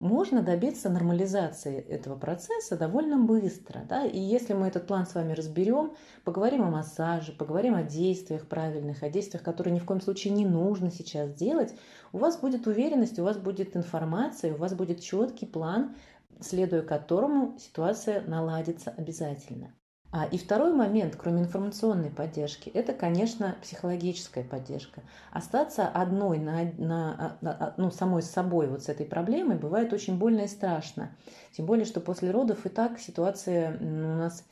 [0.00, 3.82] можно добиться нормализации этого процесса довольно быстро.
[3.86, 4.06] Да?
[4.06, 5.92] И если мы этот план с вами разберем,
[6.24, 10.46] поговорим о массаже, поговорим о действиях правильных, о действиях, которые ни в коем случае не
[10.46, 11.74] нужно сейчас делать,
[12.12, 15.94] у вас будет уверенность, у вас будет информация, у вас будет четкий план,
[16.40, 19.74] следуя которому ситуация наладится обязательно.
[20.12, 25.02] А, и второй момент, кроме информационной поддержки, это, конечно, психологическая поддержка.
[25.30, 30.18] Остаться одной на, на, на, ну, самой с собой вот с этой проблемой бывает очень
[30.18, 31.10] больно и страшно.
[31.52, 33.84] Тем более, что после родов и так ситуация у
[34.18, 34.44] нас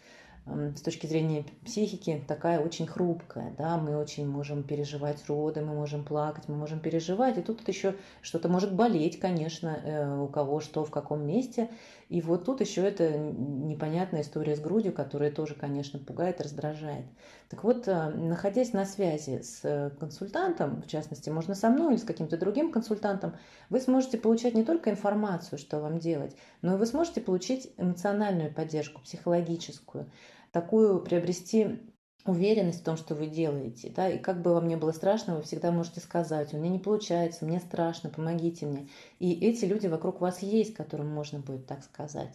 [0.77, 6.05] с точки зрения психики такая очень хрупкая, да, мы очень можем переживать роды, мы можем
[6.05, 10.85] плакать, мы можем переживать, и тут еще что-то может болеть, конечно, э, у кого что,
[10.85, 11.68] в каком месте,
[12.09, 17.05] и вот тут еще эта непонятная история с грудью, которая тоже, конечно, пугает, раздражает.
[17.51, 22.05] Так вот, э, находясь на связи с консультантом, в частности, можно со мной или с
[22.05, 23.37] каким-то другим консультантом,
[23.68, 28.55] вы сможете получать не только информацию, что вам делать, но и вы сможете получить эмоциональную
[28.55, 30.11] поддержку, психологическую,
[30.50, 31.81] такую приобрести
[32.25, 35.42] уверенность в том, что вы делаете, да, и как бы вам ни было страшно, вы
[35.42, 38.88] всегда можете сказать, у меня не получается, мне страшно, помогите мне.
[39.19, 42.35] И эти люди вокруг вас есть, которым можно будет так сказать.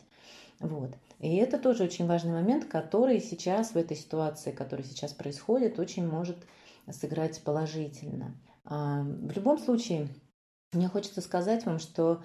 [0.59, 0.91] Вот.
[1.19, 6.07] И это тоже очень важный момент, который сейчас в этой ситуации, которая сейчас происходит, очень
[6.07, 6.37] может
[6.89, 8.33] сыграть положительно.
[8.63, 10.07] В любом случае,
[10.71, 12.23] мне хочется сказать вам, что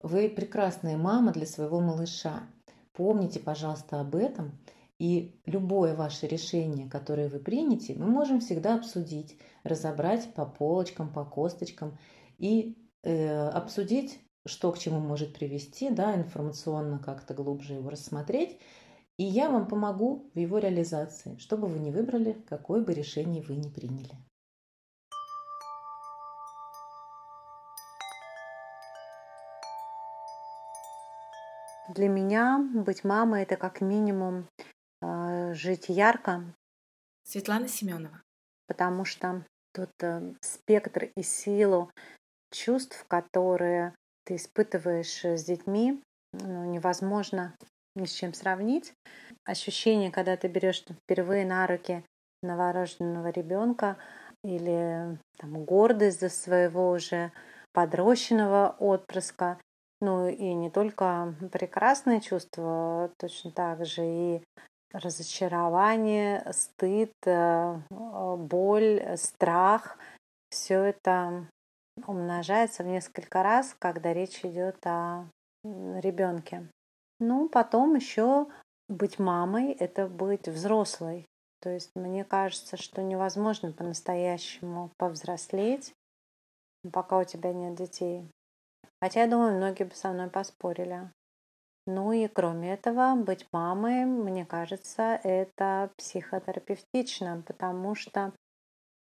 [0.00, 2.42] вы прекрасная мама для своего малыша.
[2.92, 4.52] Помните, пожалуйста, об этом.
[4.98, 11.24] И любое ваше решение, которое вы примете, мы можем всегда обсудить, разобрать по полочкам, по
[11.24, 11.98] косточкам
[12.38, 18.60] и э, обсудить, что к чему может привести, да, информационно как-то глубже его рассмотреть.
[19.16, 23.56] И я вам помогу в его реализации, чтобы вы не выбрали, какое бы решение вы
[23.56, 24.16] ни приняли.
[31.88, 34.48] Для меня быть мамой это как минимум
[35.54, 36.44] жить ярко.
[37.24, 38.22] Светлана Семенова.
[38.66, 41.90] Потому что тот э, спектр и силу
[42.52, 43.94] чувств, которые
[44.24, 46.02] ты испытываешь с детьми,
[46.32, 47.54] ну, невозможно
[47.96, 48.92] ни с чем сравнить.
[49.44, 52.04] Ощущение, когда ты берешь впервые на руки
[52.42, 53.96] новорожденного ребенка
[54.42, 57.32] или там, гордость за своего уже
[57.72, 59.58] подрощенного отпрыска,
[60.00, 64.42] ну и не только прекрасные чувства, точно так же и
[64.94, 69.98] разочарование, стыд, э, боль, страх.
[70.50, 71.48] Все это
[72.06, 75.26] умножается в несколько раз, когда речь идет о
[75.64, 76.68] ребенке.
[77.20, 78.46] Ну, потом еще
[78.88, 81.26] быть мамой– это быть взрослой.
[81.60, 85.94] То есть мне кажется, что невозможно по-настоящему повзрослеть,
[86.92, 88.28] пока у тебя нет детей.
[89.00, 91.10] Хотя, я думаю, многие бы со мной поспорили.
[91.86, 98.32] Ну и кроме этого, быть мамой, мне кажется, это психотерапевтично, потому что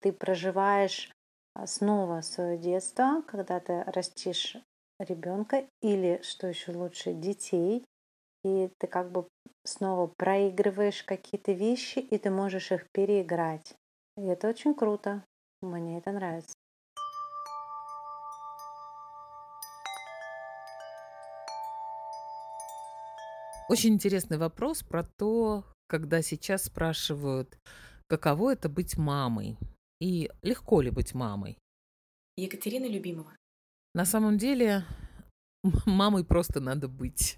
[0.02, 1.12] ты проживаешь
[1.56, 4.56] а, снова свое детство, когда ты растишь
[5.00, 7.84] ребенка или, что еще лучше, детей,
[8.44, 9.28] и ты как бы
[9.66, 13.76] снова проигрываешь какие-то вещи, и ты можешь их переиграть.
[14.18, 15.24] И это очень круто.
[15.62, 16.54] Мне это нравится.
[23.70, 27.60] Очень интересный вопрос про то, когда сейчас спрашивают,
[28.08, 29.60] каково это быть мамой
[30.02, 31.56] и легко ли быть мамой.
[32.36, 33.32] Екатерина Любимова.
[33.94, 34.86] На самом деле,
[35.86, 37.38] мамой просто надо быть.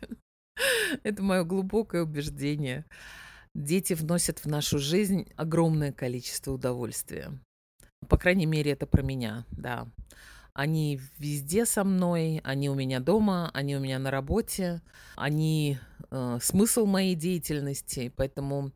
[1.04, 2.86] Это мое глубокое убеждение.
[3.54, 7.38] Дети вносят в нашу жизнь огромное количество удовольствия.
[8.08, 9.90] По крайней мере, это про меня, да.
[10.54, 14.82] Они везде со мной, они у меня дома, они у меня на работе,
[15.16, 15.78] они
[16.10, 18.72] э, смысл моей деятельности, поэтому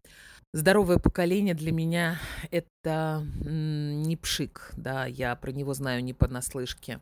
[0.54, 2.18] здоровое поколение для меня
[2.50, 7.02] это не пшик, да, я про него знаю не понаслышке.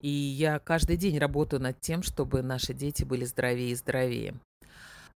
[0.00, 4.34] И я каждый день работаю над тем, чтобы наши дети были здоровее и здоровее.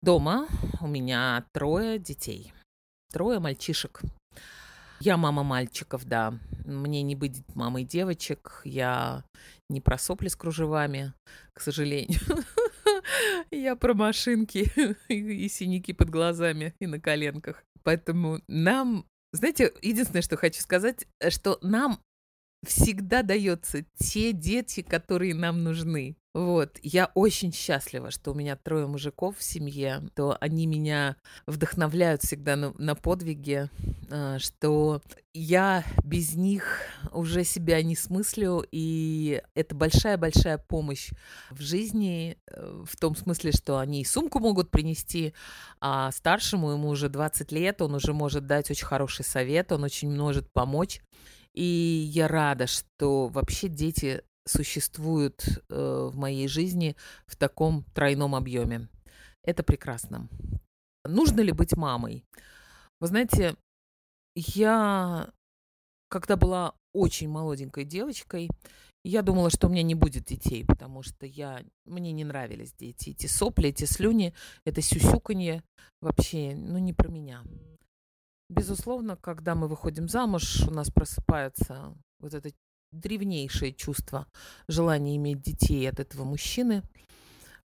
[0.01, 0.47] Дома
[0.79, 2.53] у меня трое детей,
[3.11, 4.01] трое мальчишек.
[4.99, 6.33] Я мама мальчиков, да.
[6.65, 8.61] Мне не быть мамой девочек.
[8.63, 9.23] Я
[9.69, 11.13] не про сопли с кружевами,
[11.53, 12.19] к сожалению.
[13.51, 14.71] Я про машинки
[15.07, 17.63] и синяки под глазами и на коленках.
[17.83, 22.01] Поэтому нам, знаете, единственное, что хочу сказать, что нам
[22.65, 26.17] всегда дается те дети, которые нам нужны.
[26.37, 31.15] Вот, я очень счастлива, что у меня трое мужиков в семье, то они меня
[31.47, 33.71] вдохновляют всегда на, на подвиги,
[34.11, 35.01] а, что
[35.33, 36.81] я без них
[37.11, 41.09] уже себя не смыслю, и это большая-большая помощь
[41.49, 45.33] в жизни, э, в том смысле, что они сумку могут принести,
[45.81, 50.15] а старшему ему уже 20 лет, он уже может дать очень хороший совет, он очень
[50.15, 51.01] может помочь.
[51.57, 56.95] И я рада, что вообще дети существуют э, в моей жизни
[57.25, 58.89] в таком тройном объеме.
[59.43, 60.29] Это прекрасно.
[61.03, 62.23] Нужно ли быть мамой?
[62.99, 63.55] Вы знаете,
[64.35, 65.31] я,
[66.09, 68.51] когда была очень молоденькой девочкой,
[69.03, 73.09] я думала, что у меня не будет детей, потому что я, мне не нравились дети.
[73.09, 75.63] Эти сопли, эти слюни, это сюсюканье
[76.01, 77.43] вообще, ну, не про меня.
[78.49, 82.51] Безусловно, когда мы выходим замуж, у нас просыпается вот это
[82.91, 84.27] древнейшее чувство
[84.67, 86.83] желания иметь детей от этого мужчины.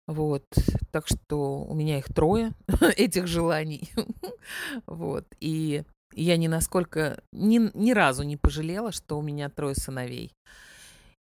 [0.08, 0.44] Вот,
[0.92, 2.54] так что у меня их трое,
[2.98, 3.92] этих желаний.
[4.88, 10.34] вот, и я ни насколько, ни, ни разу не пожалела, что у меня трое сыновей.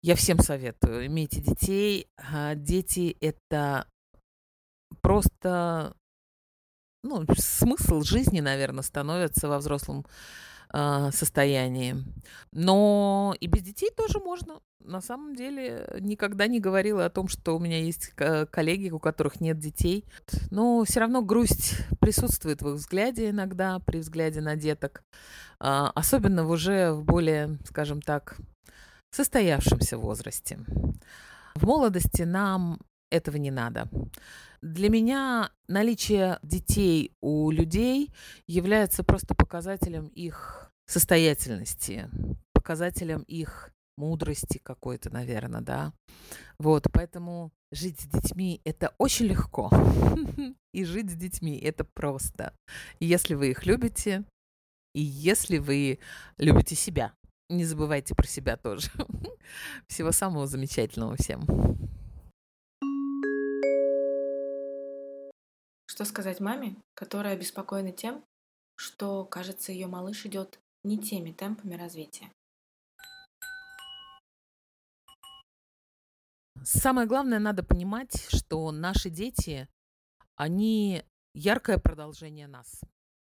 [0.03, 2.09] Я всем советую, имейте детей.
[2.17, 3.87] А дети– это
[5.01, 5.95] просто
[7.03, 10.07] ну, смысл жизни, наверное, становится во взрослом
[10.73, 11.97] э, состоянии.
[12.53, 14.61] Но и без детей тоже можно.
[14.81, 18.09] На самом деле никогда не говорила о том, что у меня есть
[18.51, 20.05] коллеги, у которых нет детей.
[20.51, 25.05] Но все равно грусть присутствует в их взгляде иногда, при взгляде на деток.
[25.61, 28.37] Э, особенно уже в более, скажем так,
[29.11, 30.59] состоявшемся возрасте.
[31.55, 32.81] В молодости нам
[33.13, 33.89] этого не надо.
[34.63, 38.11] Для меня наличие детей у людей
[38.47, 42.09] является просто показателем их состоятельности,
[42.55, 45.93] показателем их мудрости какой-то, наверное, да.
[46.59, 49.71] Вот, поэтому жить с детьми– это очень легко.
[50.73, 52.55] И жить с детьми– это просто.
[52.99, 54.25] Если вы их любите,
[54.95, 55.99] и если вы
[56.39, 57.13] любите себя.
[57.51, 58.91] Не забывайте про себя тоже.
[59.87, 61.45] Всего самого замечательного всем.
[65.87, 68.25] Что сказать маме, которая обеспокоена тем,
[68.77, 72.31] что, кажется, ее малыш идет не теми темпами развития?
[76.65, 79.69] Самое главное, надо понимать, что наши дети,
[80.37, 81.05] они
[81.35, 82.81] яркое продолжение нас.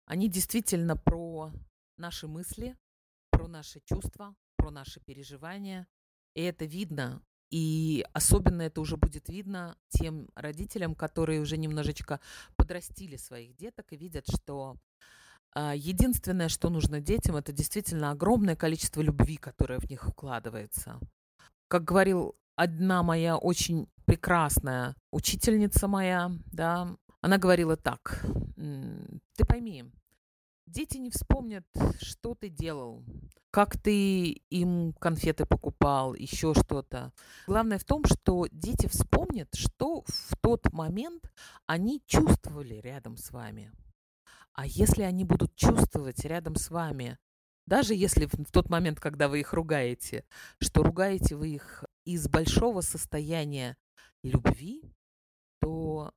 [0.05, 1.51] Они действительно про
[1.97, 2.75] наши мысли,
[3.29, 5.87] про наши чувства, про наши переживания.
[6.33, 7.21] И это видно.
[7.51, 12.19] И особенно это уже будет видно тем родителям, которые уже немножечко
[12.55, 14.77] подрастили своих деток и видят, что
[15.53, 20.99] а, единственное, что нужно детям, это действительно огромное количество любви, которое в них вкладывается.
[21.67, 28.25] Как говорил одна моя очень прекрасная учительница моя, да, она говорила так,
[28.55, 29.85] ты пойми,
[30.69, 31.65] дети не вспомнят,
[32.01, 33.03] что ты делал,
[33.51, 37.11] как ты им конфеты покупал, еще что-то.
[37.47, 41.31] Главное в том, что дети вспомнят, что в тот момент
[41.65, 43.71] они чувствовали рядом с вами.
[44.53, 47.17] А если они будут чувствовать рядом с вами,
[47.65, 50.25] даже если в тот момент, когда вы их ругаете,
[50.59, 53.77] что ругаете вы их из большого состояния
[54.23, 54.83] любви,
[55.59, 56.11] то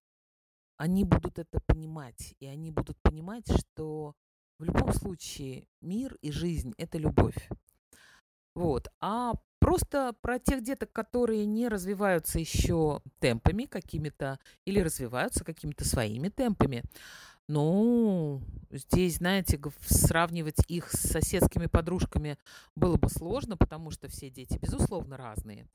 [0.77, 4.15] они будут это понимать, и они будут понимать, что
[4.63, 7.49] в любом случае мир и жизнь– это любовь.
[8.55, 8.87] Вот.
[9.01, 16.29] А просто про тех деток, которые не развиваются еще темпами какими-то или развиваются какими-то своими
[16.29, 16.85] темпами,
[17.49, 18.41] ну,
[18.71, 22.39] здесь, знаете, сравнивать их с соседскими подружками
[22.77, 25.67] было бы сложно, потому что все дети, безусловно, разные.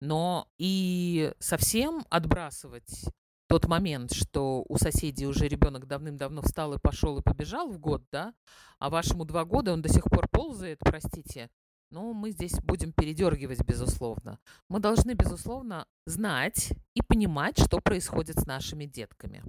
[0.00, 3.06] Но и совсем отбрасывать
[3.48, 8.02] тот момент, что у соседей уже ребенок давным-давно встал и пошел и побежал в год,
[8.10, 8.34] да,
[8.78, 11.50] а вашему два года он до сих пор ползает, простите,
[11.90, 14.40] ну, мы здесь будем передергивать, безусловно.
[14.68, 19.42] Мы должны, безусловно, знать и понимать, что происходит с нашими детками.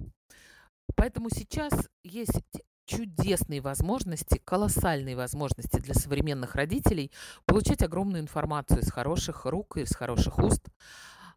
[0.94, 2.42] Поэтому сейчас есть
[2.86, 7.12] чудесные возможности, колоссальные возможности для современных родителей
[7.44, 10.68] получать огромную информацию из хороших рук и из хороших уст.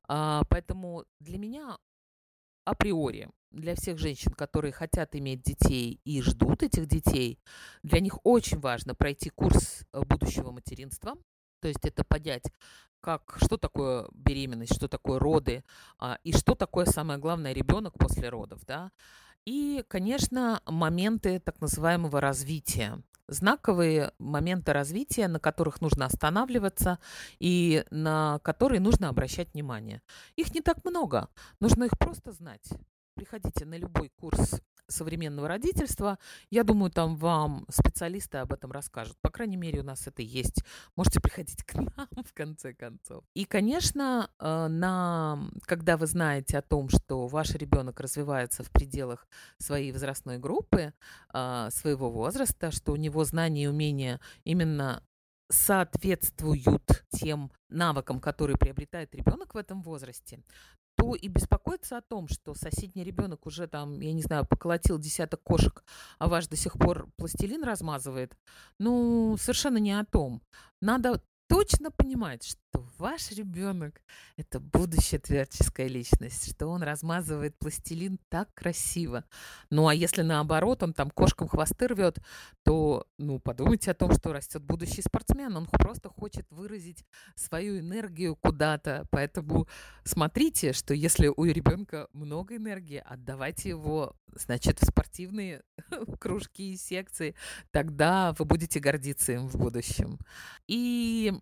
[0.08, 1.78] А, поэтому для меня
[2.72, 7.40] априори, для всех женщин, которые хотят иметь детей и ждут этих детей,
[7.84, 11.16] для них очень важно пройти курс э, будущего материнства.
[11.60, 12.46] То есть это понять,
[13.02, 15.64] как, что такое беременность, что такое роды,
[16.00, 18.66] а, и что такое, самое главное, ребенок после родов.
[18.66, 18.92] Да?
[19.46, 23.04] И, конечно, моменты так называемого развития.
[23.32, 27.00] Знаковые моменты развития, на которых нужно останавливаться
[27.40, 30.02] и на которые нужно обращать внимание.
[30.36, 31.30] Их не так много,
[31.62, 32.68] нужно их просто знать.
[33.16, 36.18] Приходите на любой курс современного родительства.
[36.50, 39.18] Я думаю, там вам специалисты об этом расскажут.
[39.22, 40.64] По крайней мере, у нас это есть.
[40.96, 43.24] Можете приходить к нам, в конце концов.
[43.34, 49.28] И, конечно, э, на, когда вы знаете о том, что ваш ребенок развивается в пределах
[49.58, 50.94] своей возрастной группы,
[51.34, 55.04] э, своего возраста, что у него знания и умения именно
[55.52, 60.44] соответствуют тем навыкам, которые приобретает ребенок в этом возрасте,
[61.02, 65.42] то и беспокоиться о том, что соседний ребенок уже там, я не знаю, поколотил десяток
[65.42, 65.84] кошек,
[66.20, 68.38] а ваш до сих пор пластилин размазывает,
[68.78, 70.42] ну, совершенно не о том.
[70.80, 74.02] Надо точно понимать, что ваш ребенок–
[74.38, 79.26] это будущая творческая личность, что он размазывает пластилин так красиво.
[79.70, 82.20] Ну, а если наоборот, он там кошкам хвосты рвет,
[82.64, 85.58] то, ну, подумайте о том, что растет будущий спортсмен.
[85.58, 87.04] Он просто хочет выразить
[87.36, 89.06] свою энергию куда-то.
[89.12, 89.68] Поэтому
[90.06, 95.64] смотрите, что если у ребенка много энергии, отдавайте его, значит, в спортивные
[96.22, 97.36] кружки и секции,
[97.72, 100.18] тогда вы будете гордиться им в будущем.
[100.68, 101.41] И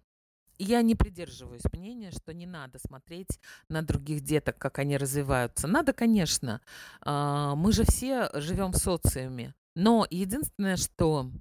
[0.59, 3.39] я не придерживаюсь мнения, что не надо смотреть
[3.69, 5.67] на других деток, как они развиваются.
[5.67, 6.61] Надо, конечно.
[7.01, 9.55] А, мы же все живем в социуме.
[9.75, 11.31] Но единственное, что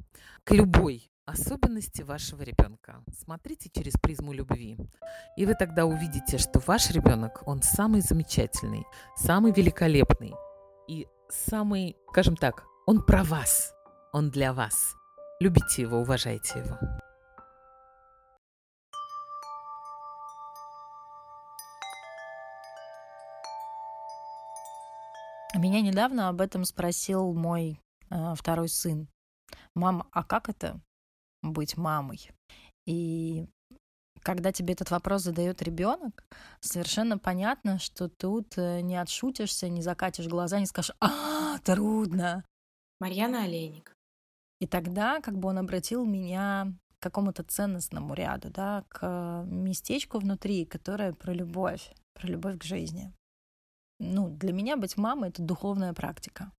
[0.45, 3.03] к любой особенности вашего ребенка.
[3.13, 4.79] Смотрите через призму любви.
[5.37, 8.85] И вы тогда увидите, что ваш ребенок, он самый замечательный,
[9.17, 10.35] самый великолепный
[10.89, 13.75] и самый, скажем так, он про вас,
[14.13, 14.95] он для вас.
[15.41, 16.79] Любите его, уважайте его.
[25.59, 27.81] Меня недавно об этом спросил мой
[28.11, 29.09] э, второй сын.
[29.75, 30.81] Мама, а как это
[31.43, 32.31] быть мамой?
[32.87, 33.45] И
[34.23, 36.23] когда тебе этот вопрос задает ребенок,
[36.61, 42.45] совершенно понятно, что тут э, не отшутишься, не закатишь глаза, не скажешь «А, трудно!»
[43.01, 43.93] Марьяна Олейник.
[44.61, 50.67] И тогда как бы он обратил меня к какому-то ценностному ряду, да, к местечку внутри,
[50.67, 53.13] которое про любовь, про любовь к жизни.
[54.01, 56.53] Ну, для меня быть мамой— это духовная практика.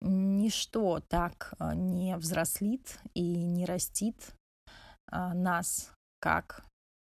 [0.00, 4.34] Ничто так а, не взрослит и не растит
[5.10, 6.64] а, нас, как,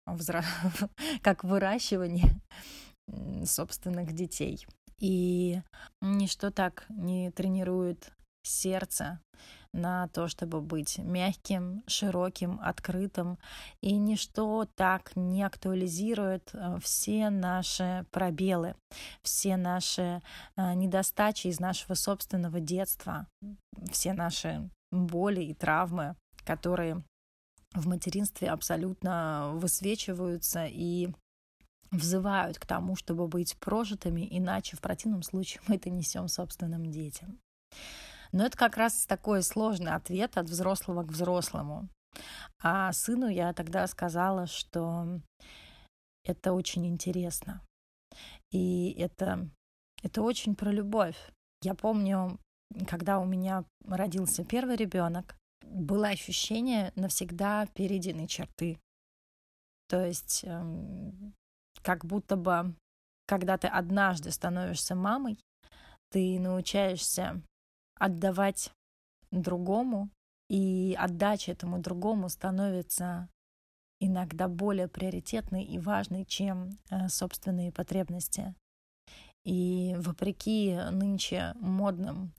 [0.05, 0.43] взра...
[1.21, 2.41] как выращивание
[3.45, 4.65] собственных детей.
[4.99, 5.61] И
[6.01, 9.19] ничто так не тренирует сердце
[9.73, 13.37] на то, чтобы быть мягким, широким, открытым,
[13.81, 18.75] и ничто так не актуализирует э, все наши пробелы,
[19.21, 20.21] все наши
[20.57, 23.27] э, недостачи из нашего собственного детства,
[23.91, 26.15] все наши боли и травмы,
[26.45, 27.03] которые
[27.73, 31.09] в материнстве абсолютно высвечиваются и
[31.91, 37.39] взывают к тому, чтобы быть прожитыми, иначе в противном случае мы это несем собственным детям.
[38.31, 41.89] Но это как раз такой сложный ответ от взрослого к взрослому.
[42.61, 45.19] А сыну я тогда сказала, что
[46.23, 47.61] это очень интересно.
[48.51, 49.49] И это,
[50.03, 51.17] это очень про любовь.
[51.63, 52.39] Я помню,
[52.87, 58.79] когда у меня родился первый ребенок, было ощущение навсегда перейденной черты.
[59.87, 61.33] То есть эм,
[61.81, 62.75] как будто бы,
[63.25, 65.37] когда ты однажды становишься мамой,
[66.09, 67.41] ты научаешься
[68.01, 68.71] отдавать
[69.29, 70.09] другому,
[70.49, 73.29] и отдача этому другому становится
[73.99, 78.55] иногда более приоритетной и важной, чем э, собственные потребности.
[79.45, 82.33] И вопреки нынче модным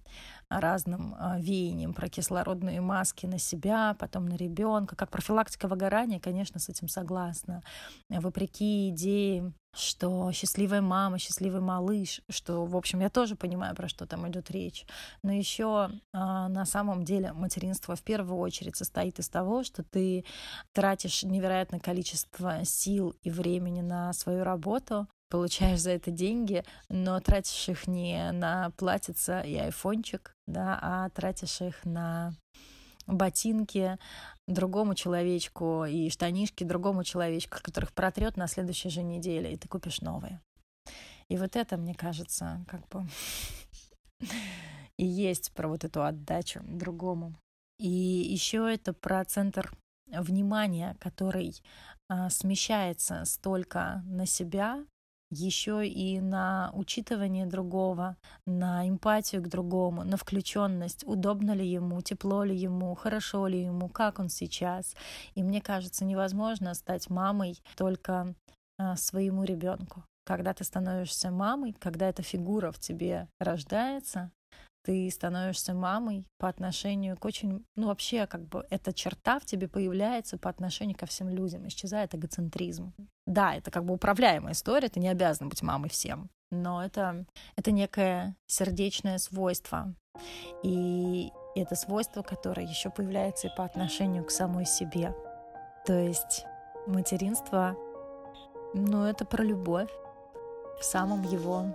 [0.60, 6.60] разным а, веяниям про кислородные маски на себя, потом на ребенка, как профилактика выгорания, конечно,
[6.60, 7.62] с этим согласна.
[8.08, 14.06] Вопреки идее что счастливая мама, счастливый малыш, что, в общем, я тоже понимаю, про что
[14.06, 14.84] там идет речь.
[15.22, 20.24] Но еще а, на самом деле материнство в первую очередь состоит из того, что ты
[20.72, 27.68] тратишь невероятное количество сил и времени на свою работу, получаешь за это деньги, но тратишь
[27.70, 32.34] их не на платьица и айфончик, да, а тратишь их на
[33.06, 33.98] ботинки
[34.46, 40.00] другому человечку и штанишки другому человечку, которых протрет на следующей же неделе, и ты купишь
[40.00, 40.40] новые.
[41.28, 43.06] И вот это, мне кажется, как бы
[44.98, 47.34] и есть про вот эту отдачу другому.
[47.78, 49.72] И еще это про центр
[50.06, 51.56] внимания, который
[52.08, 54.84] а, смещается столько на себя,
[55.32, 58.16] еще и на учитывание другого,
[58.46, 63.88] на эмпатию к другому, на включенность, удобно ли ему, тепло ли ему, хорошо ли ему,
[63.88, 64.94] как он сейчас.
[65.34, 68.34] И мне кажется, невозможно стать мамой только
[68.78, 70.04] а, своему ребенку.
[70.24, 74.30] Когда ты становишься мамой, когда эта фигура в тебе рождается,
[74.84, 79.68] ты становишься мамой по отношению к очень, ну вообще как бы эта черта в тебе
[79.68, 82.92] появляется по отношению ко всем людям, исчезает эгоцентризм.
[83.26, 87.24] Да, это как бы управляемая история, ты не обязан быть мамой всем, но это,
[87.56, 89.94] это некое сердечное свойство.
[90.62, 95.14] И это свойство, которое еще появляется и по отношению к самой себе.
[95.86, 96.44] То есть
[96.86, 97.76] материнство,
[98.74, 99.90] ну это про любовь
[100.80, 101.74] в самом его,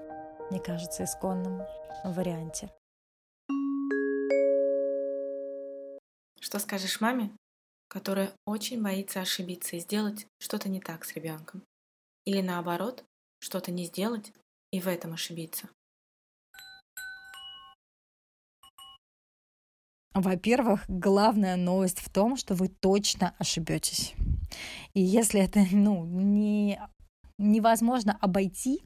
[0.49, 1.63] мне кажется, исконном
[2.03, 2.69] варианте.
[6.47, 7.35] Что скажешь маме,
[7.89, 11.61] которая очень боится ошибиться и сделать что-то не так с ребенком?
[12.23, 13.03] Или наоборот,
[13.39, 14.31] что-то не сделать
[14.71, 15.67] и в этом ошибиться?
[20.13, 24.13] Во-первых, главная новость в том, что вы точно ошибетесь.
[24.93, 26.79] И если это ну, не,
[27.37, 28.83] невозможно обойти,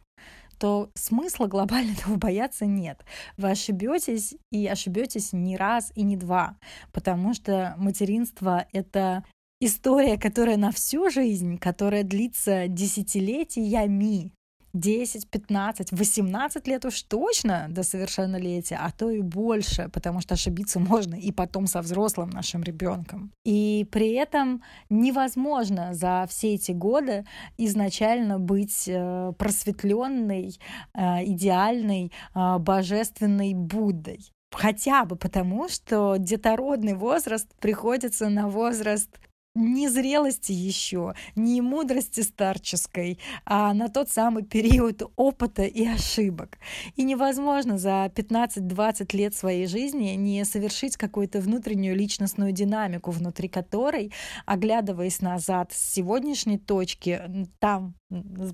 [0.62, 3.04] то смысла глобального бояться нет.
[3.36, 6.56] Вы ошибетесь и ошибетесь не раз и не два,
[6.92, 9.26] потому что материнство— это
[9.60, 14.34] история, которая на всю жизнь, которая длится десятилетиями.
[14.74, 20.80] 10, 15, 18 лет уж точно до совершеннолетия, а то и больше, потому что ошибиться
[20.92, 23.32] можно и потом со взрослым нашим ребенком.
[23.46, 27.26] И при этом невозможно за все эти годы
[27.58, 30.58] изначально быть э, просветленной,
[30.94, 34.32] э, идеальной, э, божественной Буддой.
[34.52, 39.10] Хотя бы потому, что детородный возраст приходится на возраст
[39.56, 46.58] ни зрелости еще, ни мудрости старческой, а на тот самый период опыта и ошибок.
[46.96, 54.12] И невозможно за 15-20 лет своей жизни не совершить какую-то внутреннюю личностную динамику, внутри которой,
[54.46, 57.22] оглядываясь назад с сегодняшней точки,
[57.60, 57.96] там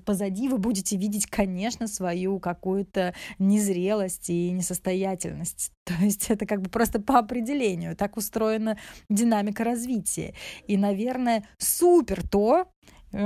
[0.04, 5.72] позади вы будете видеть, конечно, свою какую-то незрелость и несостоятельность.
[5.84, 7.96] То есть это как бы просто по определению.
[7.96, 8.78] Так устроена
[9.08, 10.34] динамика развития.
[10.66, 12.68] И, наверное, супер то,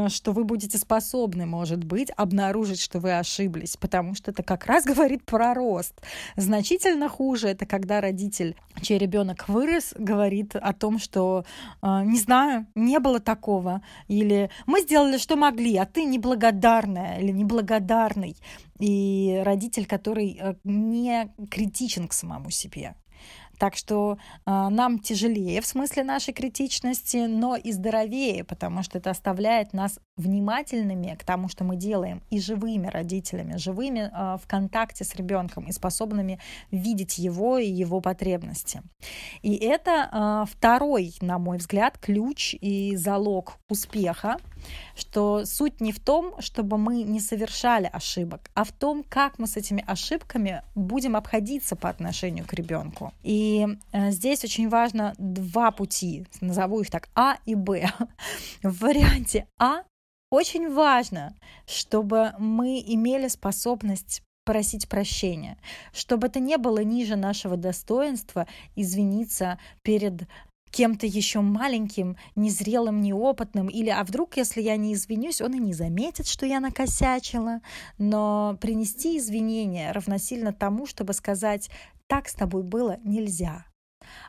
[0.08, 4.84] что вы будете способны, может быть, обнаружить, что вы ошиблись, потому что это как раз
[4.92, 5.94] говорит про рост.
[6.36, 11.44] Значительно хуже это когда родитель, чей ребенок вырос, говорит о том, что
[11.82, 17.32] э, не знаю, не было такого, или мы сделали, что могли, а ты неблагодарная или
[17.32, 18.36] неблагодарный.
[18.78, 22.94] И родитель, который э, не критичен к самому себе.
[23.62, 29.10] Так что э, нам тяжелее в смысле нашей критичности, но и здоровее, потому что это
[29.10, 35.04] оставляет нас внимательными к тому, что мы делаем, и живыми родителями, живыми э, в контакте
[35.04, 36.40] с ребенком и способными
[36.72, 38.82] видеть его и его потребности.
[39.42, 44.38] И это э, второй, на мой взгляд, ключ и залог успеха
[44.96, 49.46] что суть не в том, чтобы мы не совершали ошибок, а в том, как мы
[49.46, 53.12] с этими ошибками будем обходиться по отношению к ребенку.
[53.22, 57.90] И э, здесь очень важно два пути, назову их так, А и Б.
[58.62, 59.82] В варианте А
[60.30, 61.34] очень важно,
[61.66, 65.58] чтобы мы имели способность просить прощения,
[65.92, 70.22] чтобы это не было ниже нашего достоинства извиниться перед
[70.72, 75.74] кем-то еще маленьким, незрелым, неопытным, или а вдруг, если я не извинюсь, он и не
[75.74, 77.60] заметит, что я накосячила.
[77.98, 81.70] Но принести извинения равносильно тому, чтобы сказать,
[82.08, 83.66] так с тобой было нельзя.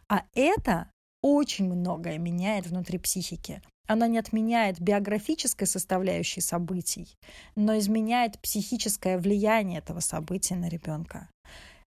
[0.08, 0.92] А это
[1.22, 3.62] очень многое меняет внутри психики.
[3.88, 7.18] Она не отменяет биографической составляющей событий,
[7.56, 11.30] но изменяет психическое влияние этого события на ребенка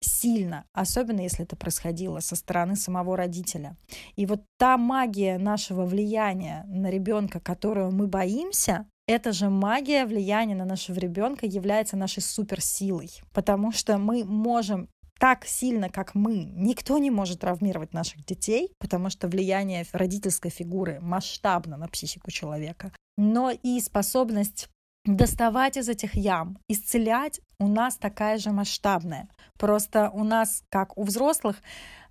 [0.02, 3.78] сильно, особенно если это происходило со стороны самого родителя.
[4.16, 10.56] И вот та магия нашего влияния на ребенка, которую мы боимся, эта же магия влияния
[10.56, 14.90] на нашего ребенка является нашей суперсилой, потому что мы можем
[15.20, 21.00] так сильно, как мы, никто не может травмировать наших детей, потому что влияние родительской фигуры
[21.02, 22.92] масштабно на психику человека.
[23.18, 24.70] Но и способность
[25.08, 29.30] доставать из этих ям, исцелять у нас такая же масштабная.
[29.58, 31.62] Просто у нас, как у взрослых,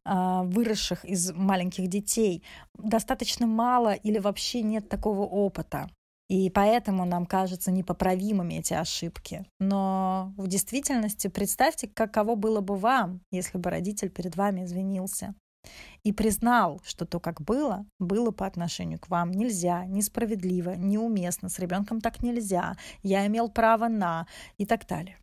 [0.04, 2.42] а, выросших из маленьких детей,
[2.74, 5.90] достаточно мало или вообще нет такого опыта.
[6.28, 9.46] И поэтому нам кажутся непоправимыми эти ошибки.
[9.60, 15.34] Но в действительности представьте, каково было бы вам, если бы родитель перед вами извинился
[16.04, 21.58] и признал, что то, как было, было по отношению к вам нельзя, несправедливо, неуместно, с
[21.58, 25.18] ребенком так нельзя, я имел право на и так далее.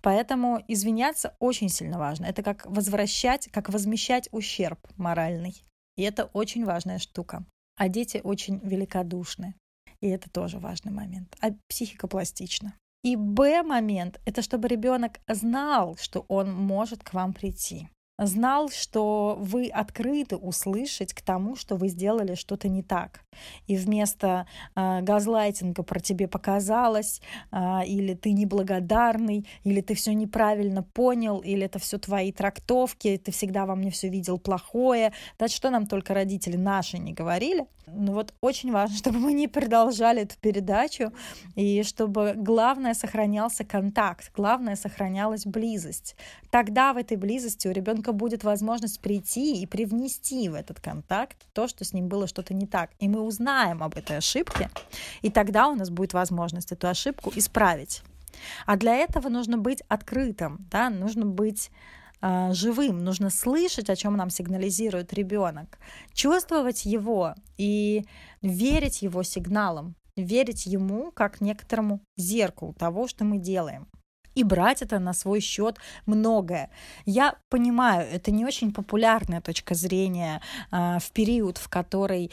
[0.00, 2.26] Поэтому извиняться очень сильно важно.
[2.26, 5.62] Это как возвращать, как возмещать ущерб моральный.
[5.96, 7.44] И это очень важная штука.
[7.76, 9.54] А дети очень великодушны.
[10.00, 11.36] И это тоже важный момент.
[11.40, 12.74] А психика пластична.
[13.02, 17.88] И Б момент— это чтобы ребенок знал, что он может к вам прийти
[18.18, 23.22] знал, что вы открыты услышать к тому, что вы сделали что-то не так.
[23.66, 27.20] И вместо э, газлайтинга про тебе показалось,
[27.52, 33.30] э, или ты неблагодарный, или ты все неправильно понял, или это все твои трактовки, ты
[33.30, 35.12] всегда во мне все видел плохое.
[35.38, 37.66] Да что нам только родители наши не говорили.
[37.94, 41.12] Ну вот очень важно, чтобы мы не продолжали эту передачу,
[41.54, 46.16] и чтобы главное сохранялся контакт, главное сохранялась близость.
[46.50, 51.68] Тогда в этой близости у ребенка будет возможность прийти и привнести в этот контакт то,
[51.68, 52.90] что с ним было что-то не так.
[52.98, 54.70] И мы узнаем об этой ошибке,
[55.22, 58.02] и тогда у нас будет возможность эту ошибку исправить.
[58.66, 61.70] А для этого нужно быть открытым, да, нужно быть
[62.20, 65.78] э, живым, нужно слышать, о чем нам сигнализирует ребенок,
[66.12, 68.04] чувствовать его и
[68.42, 73.88] верить его сигналам, верить ему как некоторому зеркалу того, что мы делаем
[74.38, 76.70] и брать это на свой счет многое.
[77.04, 80.40] Я понимаю, это не очень популярная точка зрения
[80.70, 82.30] э, в период, в который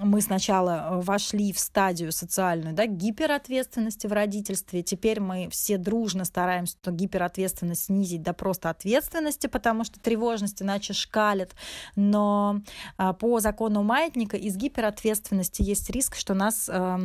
[0.00, 4.82] мы сначала вошли в стадию социальную, да, гиперответственности в родительстве.
[4.82, 10.92] Теперь мы все дружно стараемся эту гиперответственность снизить до просто ответственности, потому что тревожность иначе
[10.92, 11.54] шкалит.
[11.96, 12.60] Но
[12.96, 16.98] а, по закону маятника из гиперответственности есть риск, что нас э,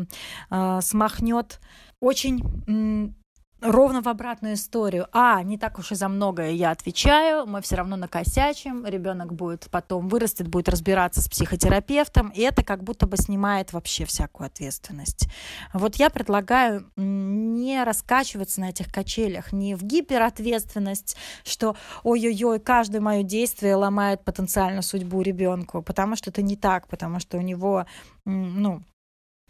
[0.52, 1.60] э, смахнет
[2.00, 3.16] очень
[3.62, 5.08] ровно в обратную историю.
[5.12, 9.68] А, не так уж и за многое я отвечаю, мы все равно накосячим, ребенок будет
[9.70, 15.28] потом вырастет, будет разбираться с психотерапевтом, и это как будто бы снимает вообще всякую ответственность.
[15.74, 23.24] Вот я предлагаю не раскачиваться на этих качелях, не в гиперответственность, что ой-ой-ой, каждое мое
[23.24, 27.86] действие ломает потенциально судьбу ребенку, потому что это не так, потому что у него,
[28.26, 28.84] ну,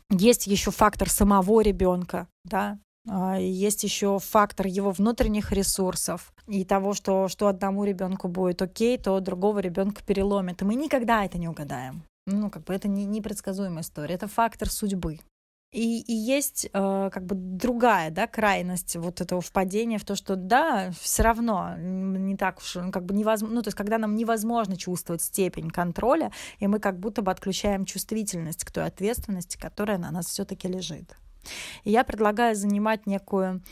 [0.09, 2.79] есть еще фактор самого ребенка, да,
[3.39, 9.19] есть еще фактор его внутренних ресурсов и того, что, что одному ребенку будет окей, то
[9.19, 10.61] другого ребенка переломит.
[10.61, 12.03] И мы никогда это не угадаем.
[12.27, 15.19] Ну, как бы это не, непредсказуемая история, это фактор судьбы.
[15.71, 20.35] И, и есть э, как бы другая да, крайность вот этого впадения в то, что
[20.35, 24.77] да, все равно не так уж, как бы невозможно, ну, то есть когда нам невозможно
[24.77, 30.09] чувствовать степень контроля, и мы как будто бы отключаем чувствительность к той ответственности, которая на
[30.09, 31.15] нас все-таки лежит.
[31.83, 33.63] И я предлагаю занимать некую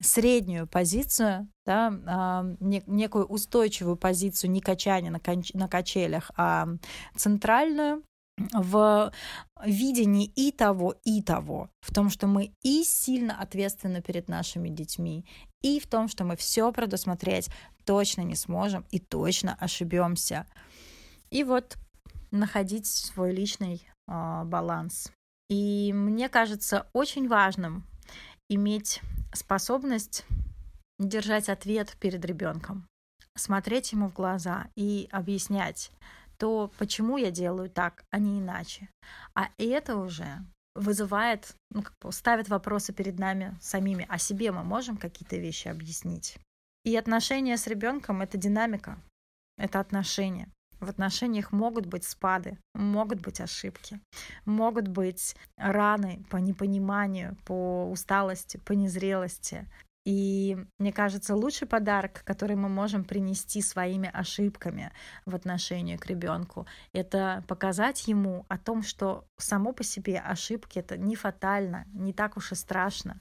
[0.00, 2.56] среднюю позицию, да, э,
[2.86, 6.68] некую устойчивую позицию не качания на, конч- на качелях, а
[7.16, 8.04] центральную
[8.52, 9.12] в
[9.64, 15.26] видении и того, и того, в том, что мы и сильно ответственны перед нашими детьми,
[15.62, 17.50] и в том, что мы все предусмотреть
[17.84, 20.46] точно не сможем и точно ошибемся.
[21.30, 21.76] И вот
[22.30, 25.10] находить свой личный э, баланс.
[25.48, 27.84] И мне кажется очень важным
[28.48, 29.00] иметь
[29.32, 30.26] способность
[30.98, 32.86] держать ответ перед ребенком,
[33.36, 35.90] смотреть ему в глаза и объяснять
[36.38, 38.88] то, почему я делаю так, а не иначе.
[39.34, 40.38] А это уже
[40.74, 44.06] вызывает, ну, как бы ставит вопросы перед нами самими.
[44.08, 46.38] О себе мы можем какие-то вещи объяснить.
[46.84, 48.98] И отношения с ребенком это динамика,
[49.56, 50.48] это отношения.
[50.80, 54.00] В отношениях могут быть спады, могут быть ошибки,
[54.44, 59.66] могут быть раны по непониманию, по усталости, по незрелости.
[60.04, 64.90] И мне кажется, лучший подарок, который мы можем принести своими ошибками
[65.26, 70.96] в отношении к ребенку, это показать ему о том, что само по себе ошибки это
[70.96, 73.20] не фатально, не так уж и страшно,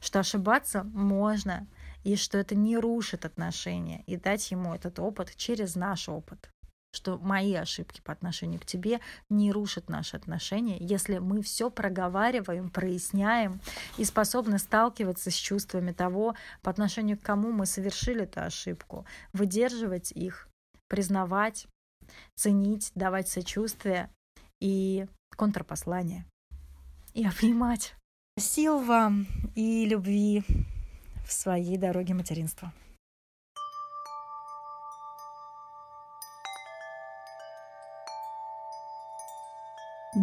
[0.00, 1.68] что ошибаться можно,
[2.02, 6.50] и что это не рушит отношения, и дать ему этот опыт через наш опыт
[6.96, 12.70] что мои ошибки по отношению к тебе не рушат наши отношения, если мы все проговариваем,
[12.70, 13.60] проясняем
[13.98, 20.10] и способны сталкиваться с чувствами того, по отношению к кому мы совершили эту ошибку, выдерживать
[20.10, 20.48] их,
[20.88, 21.66] признавать,
[22.34, 24.10] ценить, давать сочувствие
[24.60, 26.24] и контрпослание.
[27.14, 27.94] И обнимать.
[28.38, 30.44] Сил вам и любви
[31.26, 32.72] в своей дороге материнства.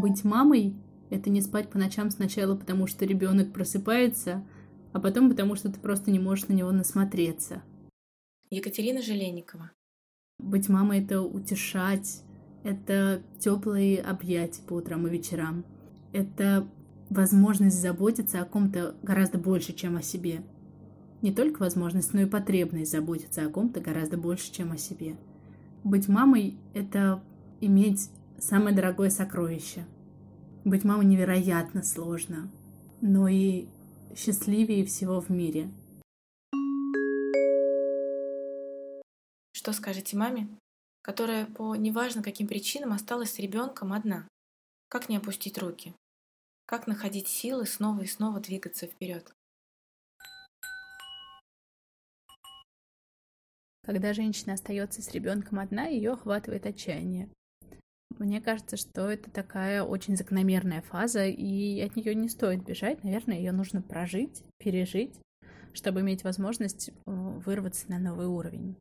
[0.03, 0.75] Быть мамой—
[1.11, 4.43] это не спать по ночам сначала, потому что ребенок просыпается,
[4.91, 7.63] а потом потому что ты просто не можешь на него насмотреться.
[8.49, 9.71] Екатерина Желеникова.
[10.39, 12.21] Быть мамой— это утешать,
[12.65, 15.63] это теплые объятия по утрам и вечерам.
[16.11, 16.67] Это
[17.09, 20.43] возможность заботиться о ком-то гораздо больше, чем о себе.
[21.21, 25.15] Не только возможность, но и потребность заботиться о ком-то гораздо больше, чем о себе.
[25.85, 27.23] Быть мамой— это
[27.61, 28.09] иметь
[28.43, 29.85] самое дорогое сокровище.
[30.65, 32.51] Быть мамой невероятно сложно,
[32.99, 33.67] но и
[34.15, 35.71] счастливее всего в мире.
[39.53, 40.49] Что скажете маме,
[41.01, 44.27] которая по неважно каким причинам осталась с ребенком одна?
[44.89, 45.93] Как не опустить руки?
[46.65, 49.33] Как находить силы снова и снова двигаться вперед?
[53.85, 57.29] Когда женщина остается с ребенком одна, ее охватывает отчаяние.
[58.23, 63.03] Мне кажется, что это такая очень закономерная фаза, и от нее не стоит бежать.
[63.03, 65.19] Наверное, ее нужно прожить, пережить,
[65.73, 68.77] чтобы иметь возможность э, вырваться на новый уровень.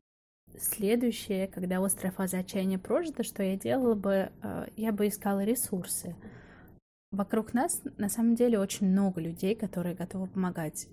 [0.57, 6.15] Следующее, когда острая фаза отчаяния прожита, что я делала бы, э, я бы искала ресурсы.
[7.11, 10.87] Вокруг нас на самом деле очень много людей, которые готовы помогать.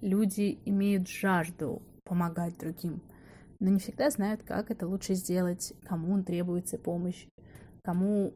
[0.00, 3.02] Люди имеют жажду помогать другим,
[3.58, 7.26] но не всегда знают, как это лучше сделать, кому требуется помощь
[7.88, 8.34] кому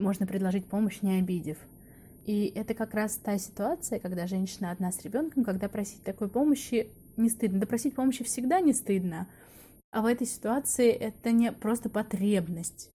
[0.00, 1.56] можно предложить помощь, не обидев.
[2.24, 6.88] И это как раз та ситуация, когда женщина одна с ребенком, когда просить такой помощи
[7.16, 7.60] не стыдно.
[7.60, 9.28] Да просить помощи всегда не стыдно.
[9.92, 12.90] А в этой ситуации это не просто потребность.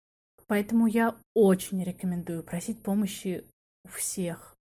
[0.46, 3.46] Поэтому я очень рекомендую просить помощи
[3.86, 4.58] у всех.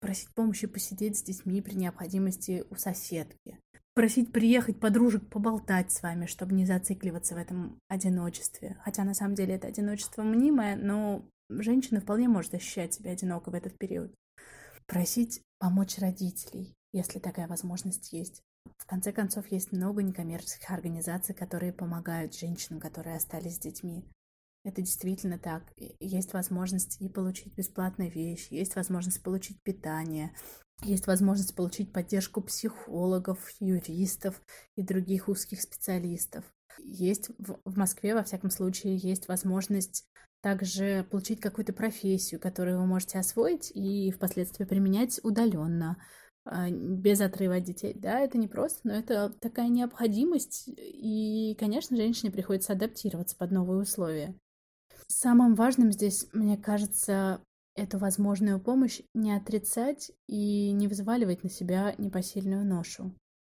[0.00, 3.58] Просить помощи посидеть с детьми при необходимости у соседки
[3.94, 8.76] просить приехать подружек поболтать с вами, чтобы не зацикливаться в этом одиночестве.
[8.84, 13.54] Хотя на самом деле это одиночество мнимое, но женщина вполне может ощущать себя одиноко в
[13.54, 14.12] этот период.
[14.86, 16.74] Просить помочь родителей.
[16.92, 18.40] если такая возможность есть.
[18.78, 24.04] В конце концов, есть много некоммерческих организаций, которые помогают женщинам, которые остались с детьми.
[24.64, 25.72] Это действительно так.
[26.00, 30.32] Есть возможность и получить бесплатные вещи, есть возможность получить питание,
[30.82, 34.40] есть возможность получить поддержку психологов, юристов
[34.76, 36.44] и других узких специалистов.
[36.78, 40.04] Есть в, Москве, во всяком случае, есть возможность
[40.42, 45.96] также получить какую-то профессию, которую вы можете освоить и впоследствии применять удаленно,
[46.44, 47.94] а, без отрыва от детей.
[47.94, 53.80] Да, это не просто, но это такая необходимость, и, конечно, женщине приходится адаптироваться под новые
[53.80, 54.34] условия.
[55.06, 57.40] Самым важным здесь, мне кажется,
[57.74, 63.12] эту возможную помощь не отрицать и не взваливать на себя непосильную ношу.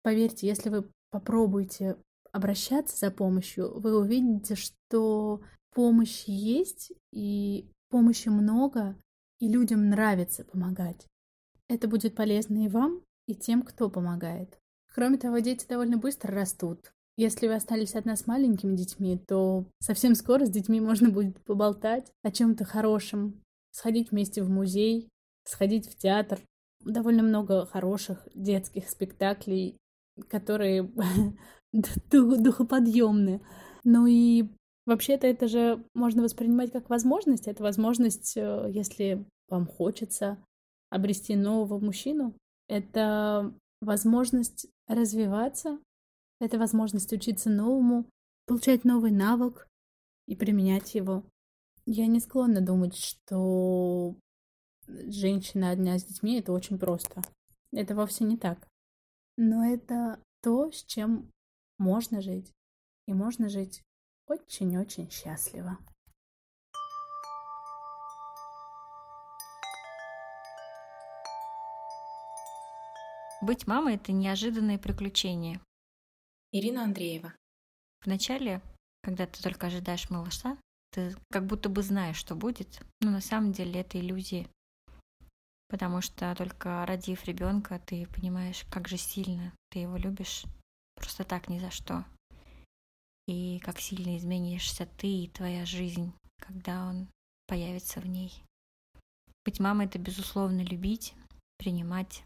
[0.03, 1.97] Поверьте, если вы попробуете
[2.33, 5.41] обращаться за помощью, вы увидите, что
[5.73, 8.97] помощь есть, и помощи много,
[9.41, 11.07] и людям нравится помогать.
[11.69, 14.59] Это будет полезно и вам, и тем, кто помогает.
[14.93, 16.93] Кроме того, дети довольно быстро растут.
[17.17, 22.13] Если вы остались одна с маленькими детьми, то совсем скоро с детьми можно будет поболтать
[22.23, 23.44] о чем-то хорошем,
[23.75, 25.09] сходить вместе в музей,
[25.45, 26.41] сходить в театр.
[26.81, 29.77] Довольно много хороших детских спектаклей,
[30.29, 30.91] которые
[31.73, 33.43] духоподъемны.
[33.83, 34.49] Ну и
[34.87, 37.49] вообще-то это же можно воспринимать как возможность.
[37.49, 40.39] Это возможность, э, если вам хочется
[40.91, 42.35] обрести нового мужчину.
[42.69, 45.79] Это возможность развиваться,
[46.41, 48.07] это возможность учиться новому,
[48.47, 49.67] получать новый навык
[50.27, 51.25] и применять его.
[51.87, 54.17] Я не склонна думать, что
[54.87, 57.23] женщина одна с детьми— это очень просто.
[57.73, 58.67] Это вовсе не так.
[59.37, 61.31] Но это то, с чем
[61.79, 62.53] можно жить.
[63.07, 63.83] И можно жить
[64.27, 65.77] очень-очень счастливо.
[73.43, 75.61] Быть мамой— это неожиданное приключение.
[76.51, 77.35] Ирина Андреева.
[78.03, 78.63] Вначале,
[79.03, 80.57] когда ты только ожидаешь малыша,
[80.95, 84.49] ты как будто бы знаешь, что будет, но на самом деле это иллюзия.
[85.69, 90.45] Потому что только родив ребенка, ты понимаешь, как же сильно ты его любишь.
[90.95, 92.05] Просто так ни за что.
[93.27, 97.09] И как сильно изменишься ты и твоя жизнь, когда он
[97.49, 98.33] появится в ней.
[99.45, 101.15] Быть мамой— это, безусловно, любить,
[101.59, 102.23] принимать.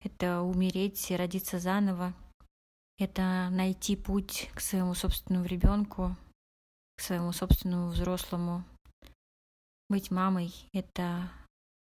[0.00, 2.12] Это умереть и родиться заново.
[2.98, 6.16] Это найти путь к своему собственному ребенку,
[6.96, 8.64] к своему собственному взрослому.
[9.88, 11.30] Быть мамой— это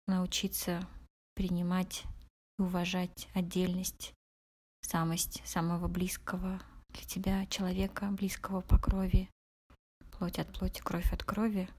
[0.08, 0.88] научиться
[1.36, 2.04] принимать
[2.60, 4.14] и уважать отдельность,
[4.82, 9.30] самость самого близкого для тебя человека, близкого по крови,
[10.12, 11.70] плоть от плоти, кровь от крови.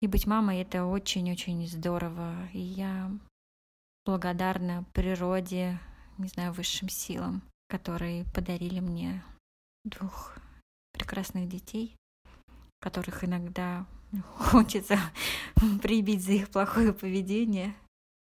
[0.00, 2.48] И быть мамой— это очень-очень здорово.
[2.52, 3.10] И я
[4.04, 5.80] благодарна природе,
[6.18, 9.24] не знаю, высшим силам, которые подарили мне
[9.84, 10.36] двух
[10.92, 11.96] прекрасных детей
[12.84, 13.86] которых иногда
[14.36, 14.98] хочется
[15.82, 17.74] прибить за их плохое поведение,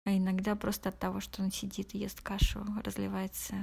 [0.06, 3.56] а иногда просто от того, что он сидит и ест кашу, разливается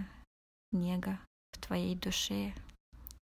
[0.72, 1.20] нега
[1.52, 2.54] в твоей душе,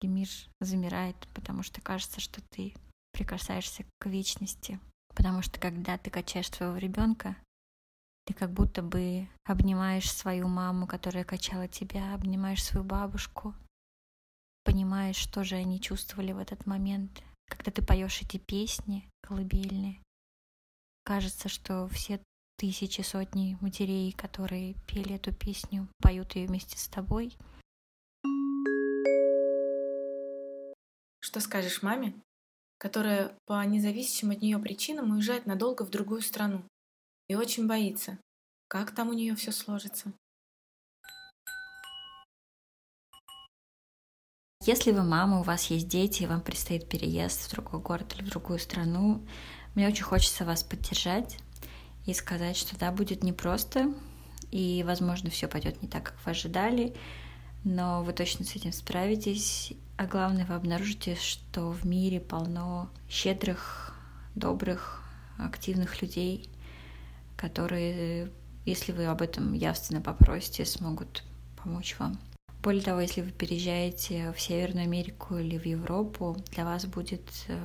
[0.02, 0.28] и мир
[0.60, 2.74] замирает, потому что кажется, что ты
[3.12, 4.78] прикасаешься к вечности.
[5.14, 7.36] Потому что когда ты качаешь своего ребенка,
[8.26, 13.54] ты как будто бы обнимаешь свою маму, которая качала тебя, обнимаешь свою бабушку,
[14.64, 20.02] понимаешь, что же они чувствовали в этот момент, когда ты поешь эти песни колыбельные,
[21.04, 22.20] кажется, что все
[22.56, 27.36] тысячи, сотни матерей, которые пели эту песню, поют ее вместе с тобой.
[31.20, 32.14] Что скажешь маме,
[32.78, 36.64] которая по независимым от нее причинам уезжает надолго в другую страну
[37.28, 38.18] и очень боится,
[38.68, 40.12] как там у нее все сложится?
[44.64, 48.24] Если вы мама, у вас есть дети, и вам предстоит переезд в другой город или
[48.24, 49.20] в другую страну,
[49.74, 51.36] мне очень хочется вас поддержать
[52.06, 53.92] и сказать, что да, будет непросто,
[54.52, 56.94] и, возможно, все пойдет не так, как вы ожидали,
[57.64, 59.72] но вы точно с этим справитесь.
[59.96, 63.96] А главное, вы обнаружите, что в мире полно щедрых,
[64.36, 65.02] добрых,
[65.38, 66.48] активных людей,
[67.36, 68.30] которые,
[68.64, 71.24] если вы об этом явственно попросите, смогут
[71.56, 72.20] помочь вам.
[72.62, 77.58] Более того, если вы переезжаете в Северную Америку или в Европу, для вас будет э,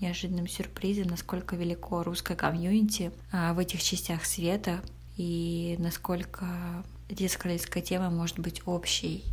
[0.00, 4.80] неожиданным сюрпризом, насколько велико русское комьюнити а, в этих частях света
[5.16, 6.46] и насколько
[7.08, 9.24] детско-родительская тема может быть общей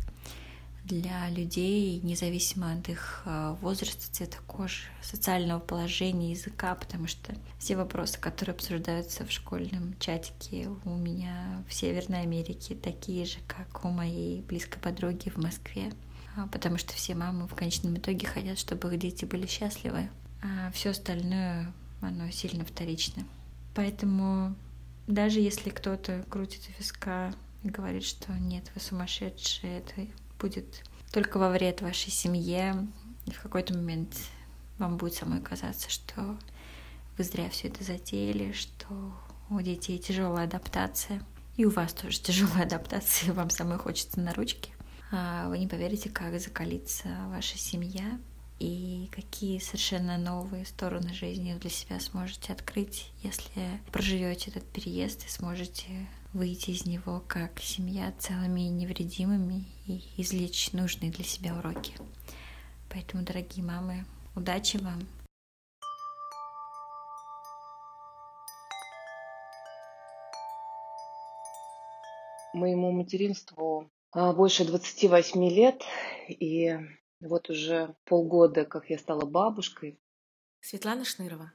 [1.00, 7.76] для людей, независимо от их а, возраста, цвета кожи, социального положения, языка, потому что все
[7.76, 13.88] вопросы, которые обсуждаются в школьном чатике у меня в Северной Америке, такие же, как у
[13.88, 15.92] моей близкой подруги в Москве,
[16.36, 20.10] а, потому что все мамы в конечном итоге хотят, чтобы их дети были счастливы,
[20.42, 21.72] а все остальное,
[22.02, 23.24] оно сильно вторично.
[23.74, 24.54] Поэтому
[25.06, 27.32] даже если кто-то крутит виска
[27.62, 30.06] и говорит, что нет, вы сумасшедшие, это
[30.42, 30.82] будет
[31.12, 32.86] только во вред вашей семье.
[33.26, 34.14] И в какой-то момент
[34.78, 36.36] вам будет самой казаться, что
[37.16, 38.86] вы зря все это затеяли, что
[39.48, 41.22] у детей тяжелая адаптация.
[41.56, 44.72] И у вас тоже тяжелая адаптация, и вам самой хочется на ручки.
[45.12, 48.18] А вы не поверите, как закалится ваша семья
[48.58, 55.28] и какие совершенно новые стороны жизни для себя сможете открыть, если проживете этот переезд и
[55.30, 61.94] сможете выйти из него как семья целыми и невредимыми и извлечь нужные для себя уроки.
[62.90, 64.04] Поэтому, дорогие мамы,
[64.34, 65.00] удачи вам!
[72.54, 75.82] Моему материнству а, больше 28 лет,
[76.28, 76.76] и
[77.20, 79.98] вот уже полгода, как я стала бабушкой.
[80.60, 81.52] Светлана Шнырова.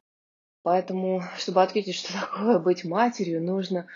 [0.64, 3.88] Поэтому, чтобы ответить, что такое быть матерью, нужно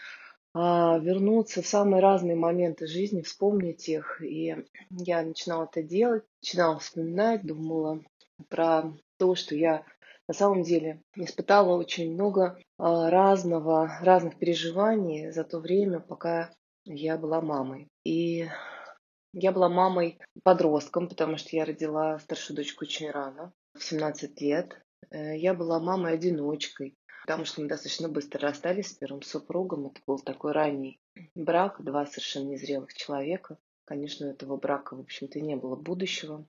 [0.53, 4.21] вернуться в самые разные моменты жизни, вспомнить их.
[4.21, 4.55] И
[4.89, 8.01] я начинала это делать, начинала вспоминать, думала
[8.49, 9.85] про то, что я
[10.27, 16.51] на самом деле испытала очень много а, разного, разных переживаний за то время, пока
[16.85, 17.87] я была мамой.
[18.05, 18.47] И
[19.33, 24.81] я была мамой подростком, потому что я родила старшую дочку очень рано, в 17 лет.
[25.09, 29.87] Э, я была мамой-одиночкой, потому что мы достаточно быстро расстались с первым супругом.
[29.87, 30.99] Это был такой ранний
[31.35, 33.57] брак, два совершенно незрелых человека.
[33.85, 36.45] Конечно, у этого брака, в общем-то, не было будущего.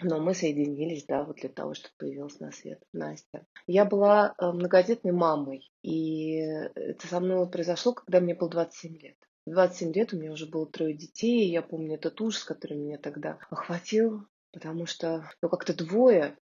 [0.00, 3.46] Но мы соединились, да, вот для того, чтобы появилась на свет Настя.
[3.66, 9.16] Я была э, многодетной мамой, и это со мной произошло, когда мне было 27 лет.
[9.46, 12.96] 27 лет у меня уже было трое детей, и я помню этот ужас, который меня
[12.96, 16.38] тогда охватил, потому что, ну, как-то двое,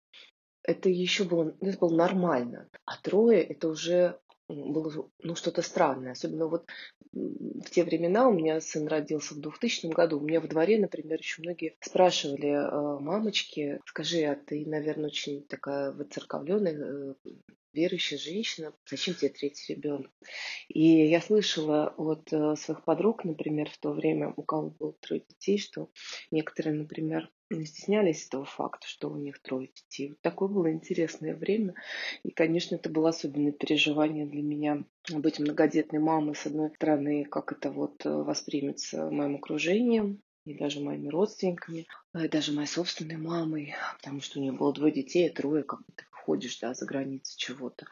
[0.63, 4.19] это еще было, это было нормально, а трое это уже
[4.51, 6.13] было ну, что-то странное.
[6.13, 6.67] Особенно вот
[7.13, 10.19] в те времена у меня сын родился в 2000 году.
[10.19, 15.45] У меня во дворе, например, еще многие спрашивали, «А, мамочки, скажи, а ты, наверное, очень
[15.47, 17.15] такая выцерковленная, э,
[17.73, 20.11] верующая женщина, зачем тебе третий ребенок?
[20.69, 25.23] И я слышала от э, своих подруг, например, в то время, у кого было трое
[25.29, 25.91] детей, что
[26.31, 30.11] некоторые, например, стеснялись этого факта, что у них трое детей.
[30.11, 31.75] Вот такое было интересное время.
[32.23, 37.53] И, конечно, это было особенное переживание для меня быть многодетной мамой, с одной стороны, как
[37.53, 43.75] это вот э, воспримется моим окружением, и даже моими родственниками, и даже моей собственной мамой,
[43.99, 47.37] потому что у нее было двое детей, а трое, как ты выходишь да, за границы
[47.37, 47.87] чего-то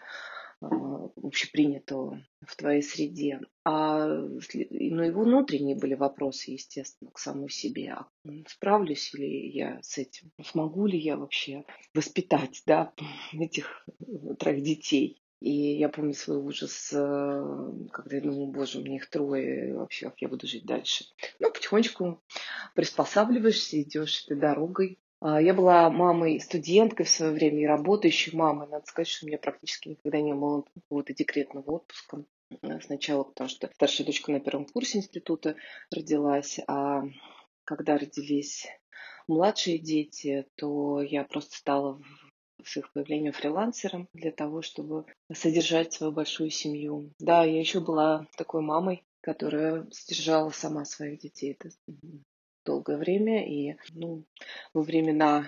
[0.60, 3.40] общепринятого в твоей среде.
[3.64, 7.92] А ну, и внутренние были вопросы, естественно, к самой себе.
[7.92, 8.08] А
[8.46, 10.32] справлюсь ли я с этим?
[10.42, 12.92] Смогу ли я вообще воспитать да,
[13.32, 13.86] этих
[14.38, 15.22] троих детей?
[15.40, 20.20] И я помню свой ужас, э, когда я думала, боже, меня их трое, вообще, как
[20.20, 21.04] я буду жить дальше.
[21.38, 22.20] Ну, потихонечку
[22.74, 24.98] приспосабливаешься, идешь этой дорогой.
[25.20, 28.68] А, я была мамой, студенткой в свое время и работающей мамой.
[28.68, 32.24] Надо сказать, что у меня практически никогда не было какого-то декретного отпуска.
[32.62, 35.56] Э, сначала потому, что старшая дочка на первом курсе института
[35.90, 37.02] родилась, а
[37.64, 38.66] когда родились
[39.26, 42.00] младшие дети, то я просто стала
[42.64, 47.12] с их появлением фрилансером для того, чтобы содержать свою большую семью.
[47.18, 51.56] Да, я еще была такой мамой, которая содержала сама своих детей.
[51.58, 51.70] Это
[52.68, 53.46] долгое время.
[53.48, 54.24] И ну,
[54.74, 55.46] во времена,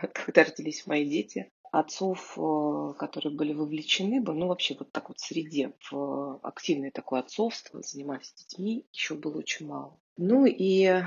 [0.12, 5.18] когда родились мои дети, отцов, э, которые были вовлечены бы, ну вообще вот так вот
[5.18, 9.98] в среде, в активное такое отцовство, занимались детьми, еще было очень мало.
[10.16, 11.02] Ну и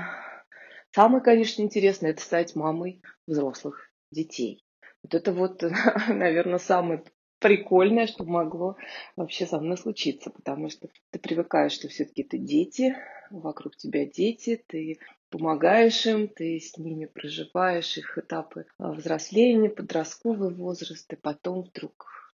[0.92, 4.64] самое, конечно, интересное, это стать мамой взрослых детей.
[5.02, 5.62] Вот это вот,
[6.08, 7.02] наверное, самый
[7.38, 8.76] прикольное, что могло
[9.14, 12.96] вообще со мной случиться, потому что ты привыкаешь, что все-таки ты дети,
[13.30, 14.98] вокруг тебя дети, ты
[15.30, 22.34] помогаешь им, ты с ними проживаешь их этапы а, взросления, подростковый возраст, и потом вдруг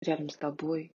[0.00, 0.92] рядом с тобой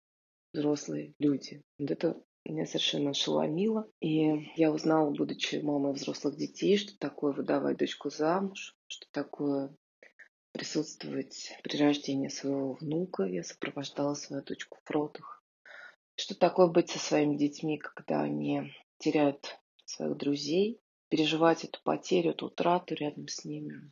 [0.53, 1.61] взрослые люди.
[1.77, 3.89] Вот это меня совершенно ошеломило.
[3.99, 9.75] И я узнала, будучи мамой взрослых детей, что такое выдавать дочку замуж, что такое
[10.51, 13.23] присутствовать при рождении своего внука.
[13.23, 15.43] Я сопровождала свою дочку в родах.
[16.15, 20.79] Что такое быть со своими детьми, когда они теряют своих друзей,
[21.09, 23.91] переживать эту потерю, эту утрату рядом с ними.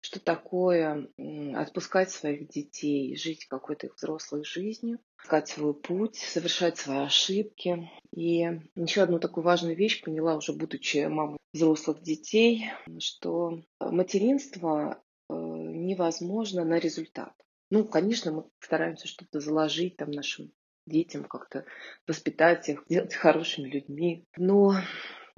[0.00, 1.08] Что такое
[1.56, 7.90] отпускать своих детей, жить какой-то их взрослой жизнью, искать свой путь, совершать свои ошибки.
[8.14, 12.70] И еще одну такую важную вещь поняла, уже будучи мамой взрослых детей,
[13.00, 17.34] что материнство э, невозможно на результат.
[17.70, 20.52] Ну, конечно, мы стараемся что-то заложить там нашим
[20.86, 21.64] детям, как-то
[22.06, 24.24] воспитать их, сделать хорошими людьми.
[24.36, 24.74] Но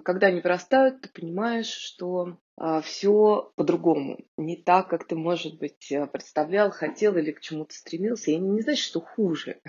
[0.00, 5.90] когда они вырастают, ты понимаешь, что а, все по-другому, не так, как ты, может быть,
[5.90, 8.30] э, представлял, хотел или к чему-то стремился.
[8.30, 9.60] И не значит, что хуже,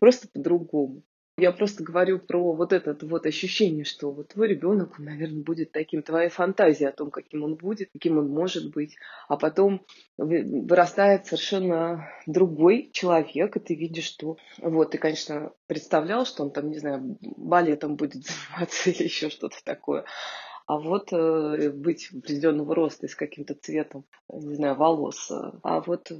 [0.00, 1.02] просто по-другому.
[1.38, 6.02] Я просто говорю про вот это вот ощущение, что вот твой ребенок, наверное, будет таким,
[6.02, 8.96] твоя фантазия о том, каким он будет, каким он может быть,
[9.28, 9.86] а потом
[10.18, 16.70] вырастает совершенно другой человек, и ты видишь, что вот, ты, конечно, представлял, что он там,
[16.70, 20.04] не знаю, балетом будет заниматься или еще что-то такое,
[20.66, 25.30] а вот э, быть определенного роста и с каким-то цветом, не знаю, волос.
[25.62, 26.12] А вот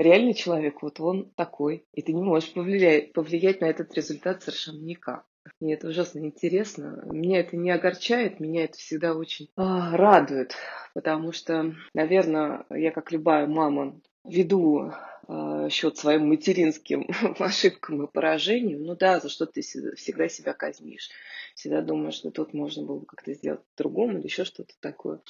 [0.00, 4.80] реальный человек, вот он такой, и ты не можешь повлиять, повлиять на этот результат совершенно
[4.80, 5.24] никак.
[5.60, 7.02] Мне это ужасно интересно.
[7.06, 10.54] Меня это не огорчает, меня это всегда очень а, радует,
[10.94, 14.92] потому что, наверное, я как любая мама веду
[15.28, 18.82] э, счет своим материнским ошибкам и поражениям.
[18.82, 21.10] Ну да, за что ты всегда себя казнишь
[21.54, 25.20] всегда думаешь, что тут можно было как-то сделать по-другому или еще что-то такое.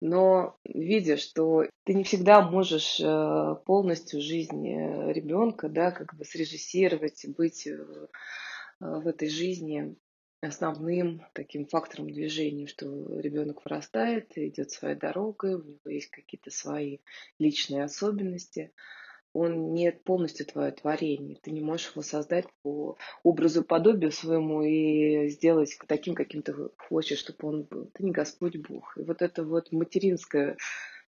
[0.00, 6.24] Но видя, что ты не всегда можешь э, полностью жизнь э, ребенка, да, как бы
[6.24, 7.68] срежиссировать, быть
[8.78, 9.96] в этой жизни
[10.46, 12.86] основным таким фактором движения, что
[13.20, 16.98] ребенок вырастает, идет своей дорогой, у него есть какие-то свои
[17.38, 18.72] личные особенности
[19.36, 21.36] он не полностью твое творение.
[21.42, 27.18] Ты не можешь его создать по образу подобию своему и сделать таким, каким ты хочешь,
[27.18, 27.90] чтобы он был.
[27.92, 28.96] Ты не Господь Бог.
[28.96, 30.56] И вот это вот материнское,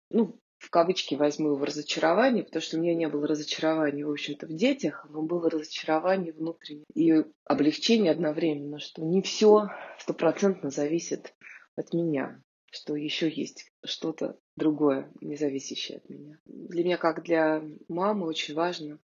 [0.09, 4.47] ну, в кавычки возьму его разочарование, потому что у меня не было разочарования, в общем-то,
[4.47, 9.67] в детях, но было разочарование внутреннее и облегчение одновременно, что не все
[9.99, 11.33] стопроцентно зависит
[11.75, 12.41] от меня
[12.75, 16.37] что еще есть что-то другое, не зависящее от меня.
[16.45, 18.99] Для меня, как для мамы, очень важно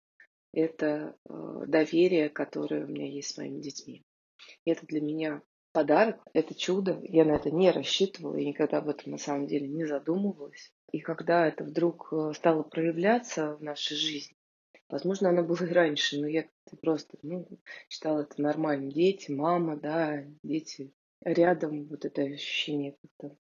[0.53, 4.05] это э, доверие, которое у меня есть с моими детьми.
[4.63, 5.41] И это для меня
[5.73, 6.99] подарок, это чудо.
[7.03, 10.71] Я на это не рассчитывала и никогда об этом на самом деле не задумывалась.
[10.91, 14.35] И когда это вдруг э, стало проявляться в нашей жизни,
[14.89, 16.45] возможно, оно было и раньше, но я
[16.81, 17.47] просто ну,
[17.89, 18.89] считала это нормальным.
[18.89, 23.37] Дети, мама, да, дети рядом, вот это ощущение как-то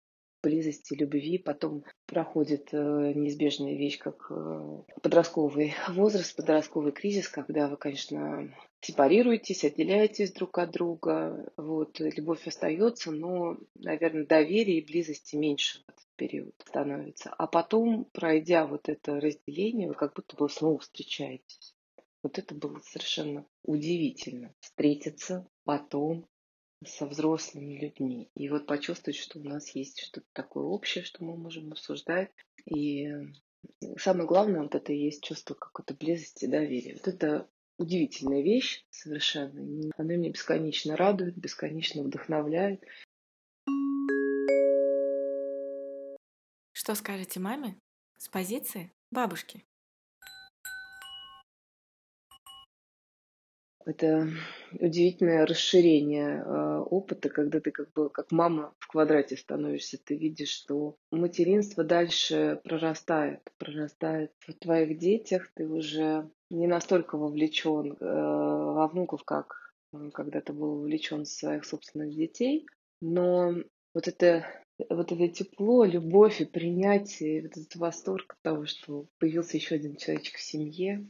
[0.43, 1.39] близости, любви.
[1.39, 9.65] Потом проходит э, неизбежная вещь, как э, подростковый возраст, подростковый кризис, когда вы, конечно, сепарируетесь,
[9.65, 11.53] отделяетесь друг от друга.
[11.57, 17.31] Вот, любовь остается, но, наверное, доверия и близости меньше в этот период становится.
[17.31, 21.75] А потом, пройдя вот это разделение, вы как будто бы снова встречаетесь.
[22.23, 24.55] Вот это было совершенно удивительно.
[24.61, 26.27] Встретиться потом,
[26.85, 28.31] со взрослыми людьми.
[28.35, 32.31] И вот почувствовать, что у нас есть что-то такое общее, что мы можем обсуждать.
[32.65, 33.09] И
[33.99, 36.95] самое главное, вот это и есть чувство какой-то близости, доверия.
[36.95, 37.49] Вот это
[37.81, 39.91] удивительная вещь совершенно.
[39.97, 42.85] Она меня бесконечно радует, бесконечно вдохновляет.
[46.73, 47.77] Что скажете маме
[48.19, 49.65] с позиции бабушки?
[53.87, 54.29] Это
[54.79, 60.51] удивительное расширение э, опыта, когда ты как бы как мама в квадрате становишься, ты видишь,
[60.51, 68.87] что материнство дальше прорастает, прорастает в твоих детях, ты уже не настолько вовлечен э, во
[68.89, 69.71] внуков, как
[70.13, 72.67] когда ты был вовлечен в своих собственных детей,
[73.01, 73.55] но
[73.93, 74.47] вот это
[74.89, 79.97] вот это тепло, любовь и принятие, вот этот восторг от того, что появился еще один
[79.97, 81.07] человечек в семье,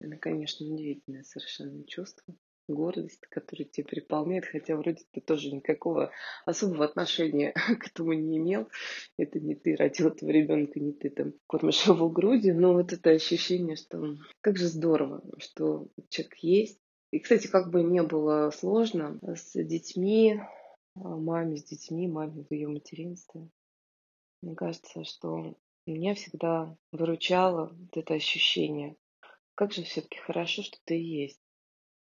[0.00, 2.34] это, конечно, удивительное совершенно чувство,
[2.68, 6.10] гордость, которая тебя переполняет, хотя вроде ты тоже никакого
[6.44, 8.68] особого отношения к этому не имел.
[9.16, 13.10] Это не ты родил этого ребенка, не ты там кормишь его грудью, но вот это
[13.10, 16.78] ощущение, что как же здорово, что человек есть.
[17.10, 20.40] И, кстати, как бы не было сложно с детьми,
[20.94, 23.48] а, маме с детьми, маме в ее материнстве.
[24.42, 25.56] Мне кажется, что
[25.86, 28.96] меня всегда выручало вот это ощущение
[29.58, 31.40] как же все-таки хорошо, что ты есть.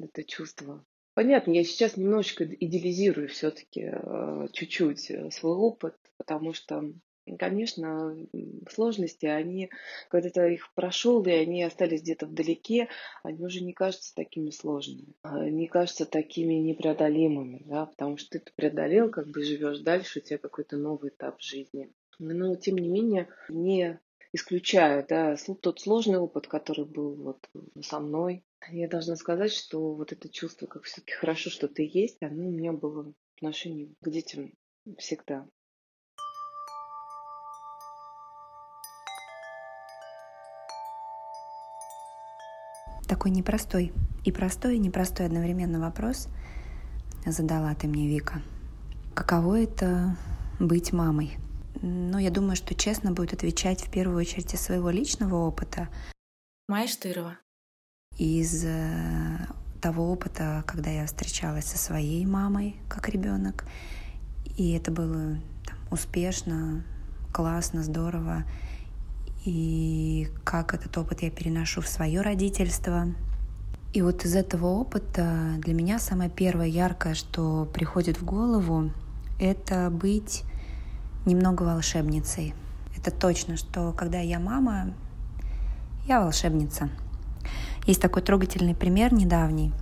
[0.00, 0.84] Это чувство.
[1.14, 6.92] Понятно, я сейчас немножечко идеализирую все-таки э, чуть-чуть э, свой опыт, потому что
[7.38, 8.16] конечно,
[8.68, 9.70] сложности, они,
[10.08, 12.88] когда ты их прошел, и они остались где-то вдалеке,
[13.22, 18.38] они уже не кажутся такими сложными, а, не кажутся такими непреодолимыми, да, потому что ты
[18.38, 21.92] это преодолел, как бы живешь дальше, у тебя какой-то новый этап жизни.
[22.18, 24.00] Но, тем не менее, не
[24.32, 27.48] исключаю, да, тот сложный опыт, который был вот
[27.82, 32.22] со мной, я должна сказать, что вот это чувство, как все-таки хорошо, что ты есть,
[32.22, 34.52] оно у меня было в отношении к детям
[34.98, 35.46] всегда.
[43.08, 43.92] Такой непростой
[44.24, 46.28] и простой, и непростой одновременно вопрос
[47.24, 48.42] задала ты мне, Вика.
[49.14, 50.16] Каково это
[50.60, 51.38] быть мамой?
[51.82, 55.88] Ну, я думаю, что честно будет отвечать в первую очередь из своего личного опыта.
[56.66, 57.38] Майя Штырова.
[58.16, 59.38] Из э,
[59.80, 63.64] того опыта, когда я встречалась со своей мамой как ребенок.
[64.56, 66.84] И это было там, успешно,
[67.32, 68.44] классно, здорово.
[69.44, 73.06] И как этот опыт я переношу в свое родительство.
[73.94, 78.90] И вот из этого опыта для меня самое первое яркое, что приходит в голову,
[79.38, 80.42] это быть
[81.28, 82.54] немного волшебницей.
[82.96, 84.92] Это точно, что когда я мама,
[86.06, 86.88] я волшебница.
[87.86, 89.72] Есть такой трогательный пример недавний.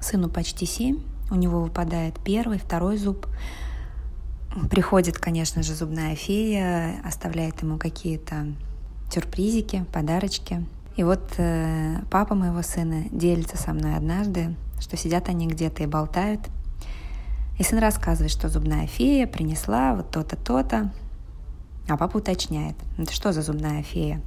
[0.00, 1.00] Сыну почти семь,
[1.30, 3.26] у него выпадает первый, второй зуб.
[4.70, 8.48] Приходит, конечно же, зубная фея, оставляет ему какие-то
[9.10, 10.66] сюрпризики, подарочки.
[10.96, 15.86] И вот э, папа моего сына делится со мной однажды, что сидят они где-то и
[15.86, 16.40] болтают–
[17.60, 20.90] и сын рассказывает, что зубная фея принесла вот то-то, то-то.
[21.88, 24.22] А папа уточняет, это что за зубная фея?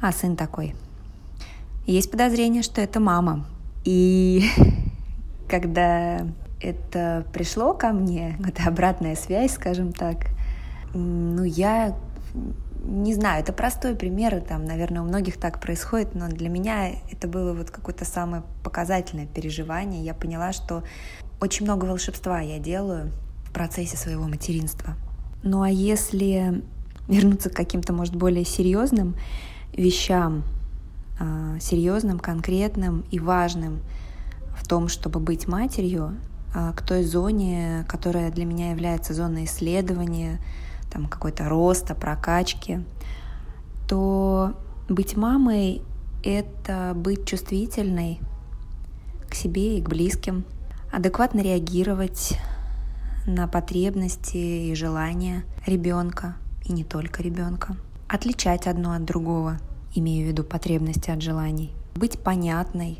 [0.00, 0.74] А сын такой,
[1.84, 3.44] есть подозрение, что это мама.
[3.84, 4.48] И
[5.48, 6.26] когда
[6.58, 10.28] это пришло ко мне, это обратная связь, скажем так,
[10.94, 11.94] ну, я
[12.82, 17.28] не знаю, это простой пример, там, наверное, у многих так происходит, но для меня это
[17.28, 20.02] было вот какое-то самое показательное переживание.
[20.02, 20.82] Я поняла, что
[21.42, 23.10] очень много волшебства я делаю
[23.44, 24.94] в процессе своего материнства.
[25.42, 26.62] Ну а если
[27.08, 29.16] вернуться к каким-то, может, более серьезным
[29.72, 30.44] вещам,
[31.18, 33.80] а, серьезным, конкретным и важным
[34.56, 36.16] в том, чтобы быть матерью,
[36.54, 40.38] а, к той зоне, которая для меня является зоной исследования,
[40.92, 42.84] там какой-то роста, прокачки,
[43.88, 44.54] то
[44.88, 45.82] быть мамой—
[46.22, 48.20] это быть чувствительной
[49.28, 50.44] к себе и к близким—
[50.92, 52.38] адекватно реагировать
[53.26, 57.76] на потребности и желания ребенка, и не только ребенка.
[58.08, 59.58] Отличать одно от другого,
[59.94, 61.72] имею в виду потребности от желаний.
[61.94, 62.98] Быть понятной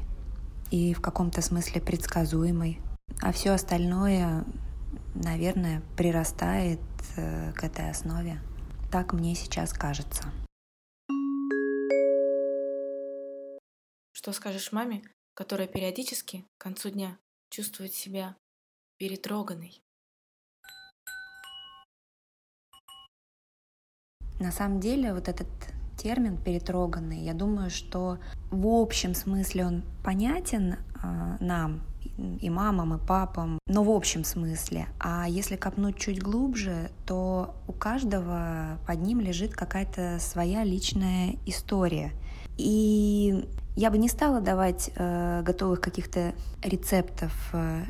[0.71, 2.81] и в каком-то смысле предсказуемой.
[3.21, 4.45] А все остальное,
[5.15, 6.81] наверное, прирастает
[7.17, 8.41] э, к этой основе.
[8.91, 10.25] Так мне сейчас кажется.
[14.13, 15.03] Что скажешь маме,
[15.35, 17.19] которая периодически к концу дня
[17.53, 18.35] чувствовать себя
[18.97, 19.83] перетроганной.
[24.41, 25.49] На самом деле вот этот
[25.99, 28.19] термин перетроганный, я думаю, что
[28.51, 31.83] в общем смысле он понятен э, нам,
[32.41, 34.89] и мамам, и папам, но в общем смысле.
[34.99, 42.13] А если копнуть чуть глубже, то у каждого под ним лежит какая-то своя личная история.
[42.57, 47.85] И я бы не стала давать э, готовых каких-то рецептов, э,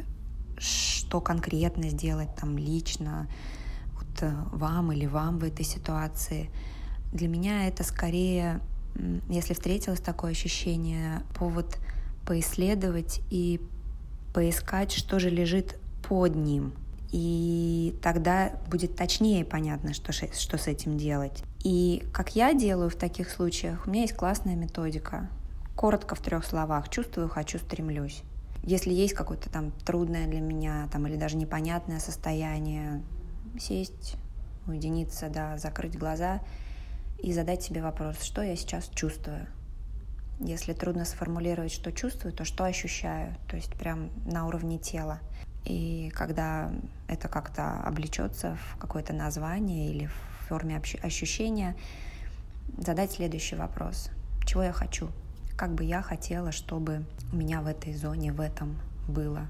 [0.58, 3.28] что конкретно сделать там лично
[3.94, 6.50] вот, э, вам или вам в этой ситуации.
[7.12, 8.60] Для меня это скорее,
[9.28, 11.78] если встретилось такое ощущение, повод
[12.26, 13.60] поисследовать и
[14.32, 15.78] поискать, что же лежит
[16.08, 16.72] под ним.
[17.10, 21.42] И тогда будет точнее понятно, что, что с этим делать.
[21.62, 25.28] И как я делаю в таких случаях, у меня есть классная методика.
[25.76, 26.88] Коротко в трех словах.
[26.88, 28.22] Чувствую, хочу, стремлюсь.
[28.62, 33.02] Если есть какое-то там трудное для меня там, или даже непонятное состояние,
[33.58, 34.16] сесть,
[34.66, 36.40] уединиться, да, закрыть глаза
[37.18, 39.46] и задать себе вопрос, что я сейчас чувствую.
[40.38, 45.20] Если трудно сформулировать, что чувствую, то что ощущаю, то есть прям на уровне тела.
[45.64, 46.72] И когда
[47.08, 51.76] это как-то облечется в какое-то название или в форме ощущения,
[52.78, 54.10] задать следующий вопрос.
[54.44, 55.08] Чего я хочу?
[55.56, 58.76] Как бы я хотела, чтобы у меня в этой зоне, в этом
[59.08, 59.46] было.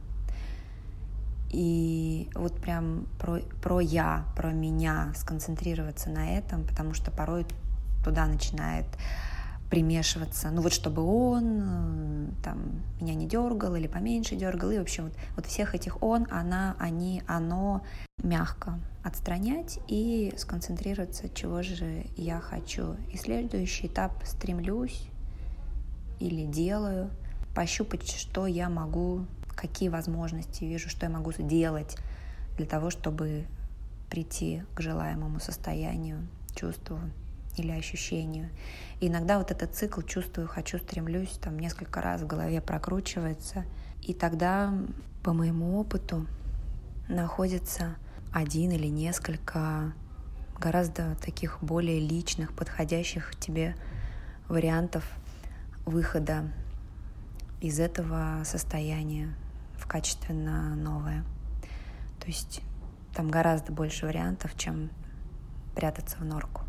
[1.51, 7.47] И вот прям про, про я, про меня сконцентрироваться на этом, потому что порой
[8.03, 8.87] туда начинает
[9.73, 14.83] примешиваться, ну вот чтобы он э, там меня не дергал или поменьше дергал, и в
[14.83, 17.83] общем вот, вот всех этих он, она, они, оно
[18.23, 22.97] мягко отстранять и сконцентрироваться, чего же я хочу.
[23.15, 25.09] И следующий этап стремлюсь
[26.23, 27.11] или делаю,
[27.55, 31.97] пощупать, что я могу, какие возможности вижу, что я могу сделать
[32.57, 33.47] для того, чтобы
[34.09, 36.99] прийти к желаемому состоянию, чувству
[37.57, 38.51] или ощущению.
[39.01, 43.65] И иногда вот этот цикл чувствую, хочу, стремлюсь, там несколько раз в голове прокручивается.
[44.03, 44.73] И тогда,
[45.23, 46.27] по моему опыту,
[47.09, 47.97] находится
[48.32, 49.93] один или несколько
[50.59, 53.77] гораздо таких более личных, подходящих тебе
[54.49, 55.05] вариантов
[55.84, 56.50] выхода
[57.60, 59.34] из этого состояния
[59.76, 61.24] в качественно новое.
[62.20, 62.62] То есть
[63.14, 64.90] там гораздо больше вариантов, чем
[65.74, 66.62] прятаться в норку.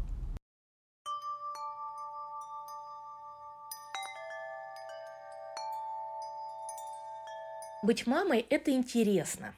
[7.84, 9.54] Быть мамой– это интересно.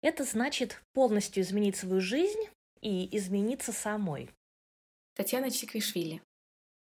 [0.00, 2.48] Это значит полностью изменить свою жизнь
[2.80, 4.30] и измениться самой.
[5.16, 6.22] Татьяна Чиквишвили.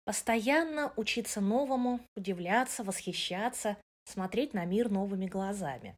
[0.06, 5.96] Постоянно учиться новому, удивляться, восхищаться, смотреть на мир новыми глазами.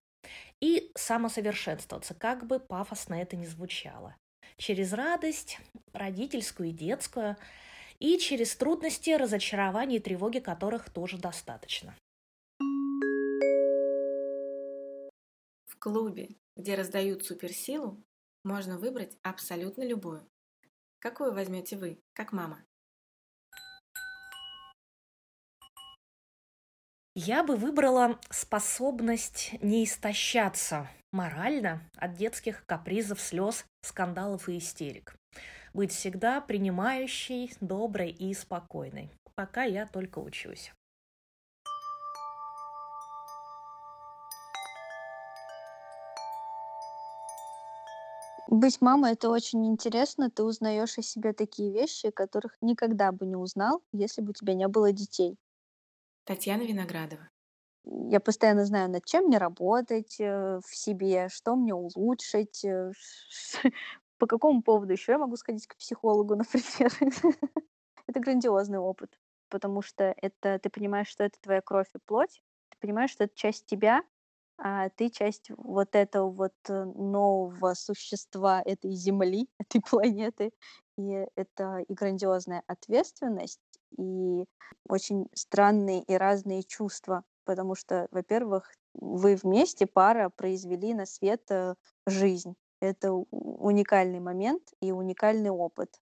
[0.61, 4.15] И самосовершенствоваться, как бы пафосно это ни звучало.
[4.57, 5.59] Через радость,
[5.93, 7.37] родительскую и детскую,
[7.99, 11.95] и через трудности, разочарования и тревоги которых тоже достаточно.
[15.83, 18.01] клубе, где раздают суперсилу,
[18.45, 20.25] можно выбрать абсолютно любую.
[20.99, 22.63] Какую возьмете вы, как мама?
[27.15, 35.15] Я бы выбрала способность не истощаться морально от детских капризов, слез, скандалов и истерик.
[35.75, 39.11] Быть всегда принимающей, доброй и спокойной.
[39.35, 40.73] Пока я только учусь.
[48.47, 50.31] Быть мамой это очень интересно.
[50.31, 54.55] Ты узнаешь о себе такие вещи, которых никогда бы не узнал, если бы у тебя
[54.55, 55.37] не было детей.
[56.25, 57.29] Татьяна Виноградова.
[57.85, 62.91] Я постоянно знаю, над чем мне работать э, в себе, что мне улучшить, э,
[64.17, 66.91] по какому поводу еще я могу сходить к психологу, например.
[68.07, 69.19] это грандиозный опыт,
[69.49, 73.35] потому что это ты понимаешь, что это твоя кровь и плоть, ты понимаешь, что это
[73.35, 74.03] часть тебя,
[74.57, 80.51] а ты часть вот этого вот э, нового существа этой Земли, этой планеты.
[80.97, 83.59] И это и грандиозная ответственность,
[83.97, 84.45] и
[84.87, 91.75] очень странные и разные чувства, потому что, во-первых, вы вместе, пара, произвели на свет э,
[92.05, 92.55] жизнь.
[92.79, 95.99] Это уникальный момент и уникальный опыт.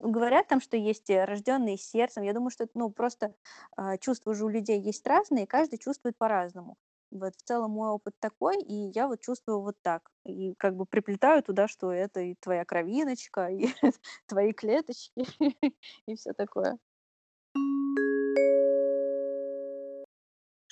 [0.00, 2.22] Говорят там, что есть э, рожденные сердцем.
[2.22, 3.34] Я думаю, что ну, просто
[3.76, 6.76] э, чувства же у людей есть разные, и каждый чувствует по-разному.
[7.10, 10.10] Вот в целом мой опыт такой, и я вот чувствую вот так.
[10.24, 13.68] И как бы приплетаю туда, что это и твоя кровиночка, и
[14.26, 15.26] твои клеточки,
[16.06, 16.78] и все такое.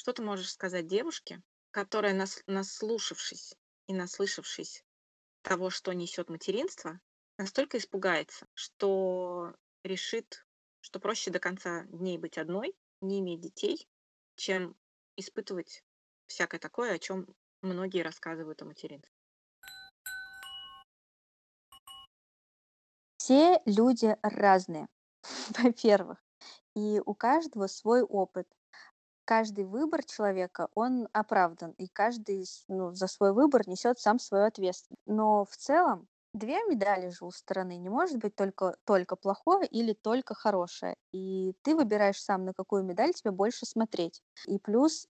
[0.07, 1.43] Что ты можешь сказать девушке,
[1.73, 3.57] которая, нас, наслушавшись
[3.89, 4.85] и наслышавшись
[5.43, 7.01] того, что несет материнство,
[7.39, 9.53] настолько испугается, что
[9.83, 10.47] решит,
[10.81, 13.89] что проще до конца дней быть одной, не иметь детей,
[14.37, 14.77] чем
[15.17, 15.83] испытывать
[16.29, 17.27] всякое такое, о чем
[17.61, 19.11] многие рассказывают о материнстве.
[23.17, 24.87] Все люди разные,
[25.59, 26.23] во-первых,
[26.77, 28.47] и у каждого свой опыт.
[29.27, 35.03] Каждый выбор человека, он оправдан, и каждый ну, за свой выбор несет сам свою ответственность.
[35.05, 37.77] Но в целом две медали же у стороны.
[37.77, 40.97] Не может быть только, только плохое или только хорошее.
[41.13, 44.23] И ты выбираешь сам, на какую медаль тебе больше смотреть.
[44.47, 45.09] И плюс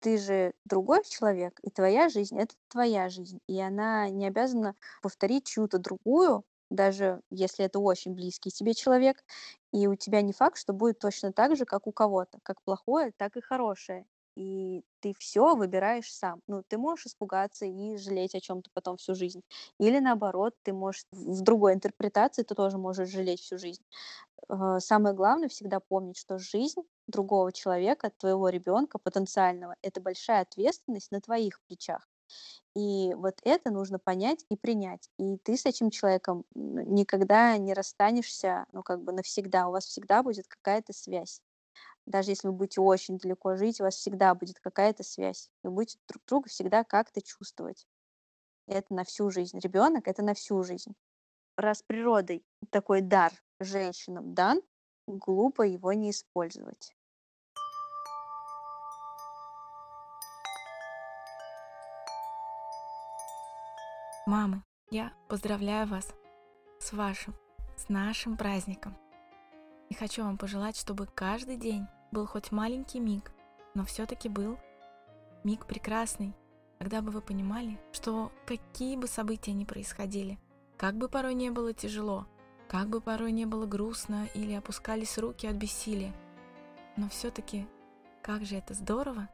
[0.00, 5.46] ты же другой человек, и твоя жизнь— это твоя жизнь, и она не обязана повторить
[5.46, 9.24] чью-то другую, даже если это очень близкий тебе человек,
[9.72, 13.12] и у тебя не факт, что будет точно так же, как у кого-то, как плохое,
[13.16, 14.06] так и хорошее.
[14.36, 16.42] И ты все выбираешь сам.
[16.46, 19.42] Ну, ты можешь испугаться и жалеть о чем-то потом всю жизнь.
[19.78, 23.82] Или наоборот, ты можешь в другой интерпретации, ты тоже можешь жалеть всю жизнь.
[24.48, 31.12] Э, самое главное всегда помнить, что жизнь другого человека, твоего ребенка потенциального, это большая ответственность
[31.12, 32.08] на твоих плечах.
[32.74, 35.08] И вот это нужно понять и принять.
[35.18, 39.68] И ты с этим человеком никогда не расстанешься, ну, как бы навсегда.
[39.68, 41.40] У вас всегда будет какая-то связь.
[42.06, 45.50] Даже если вы будете очень далеко жить, у вас всегда будет какая-то связь.
[45.62, 47.86] Вы будете друг друга всегда как-то чувствовать.
[48.68, 49.58] Это на всю жизнь.
[49.58, 50.94] Ребенок это на всю жизнь.
[51.56, 54.60] Раз природой такой дар женщинам дан,
[55.06, 56.95] глупо его не использовать.
[64.26, 66.12] Мамы, я поздравляю вас
[66.80, 67.32] с вашим,
[67.76, 68.96] с нашим праздником.
[69.88, 73.30] И хочу вам пожелать, чтобы каждый день был хоть маленький миг,
[73.74, 74.58] но все-таки был
[75.44, 76.34] миг прекрасный,
[76.80, 80.40] когда бы вы понимали, что какие бы события ни происходили,
[80.76, 82.26] как бы порой не было тяжело,
[82.66, 86.12] как бы порой не было грустно или опускались руки от бессилия,
[86.96, 87.68] но все-таки
[88.22, 89.28] как же это здорово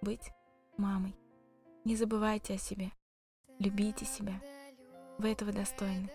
[0.00, 0.30] быть
[0.78, 1.14] мамой.
[1.84, 2.92] Не забывайте о себе,
[3.58, 4.40] любите себя,
[5.18, 6.08] вы этого достойны.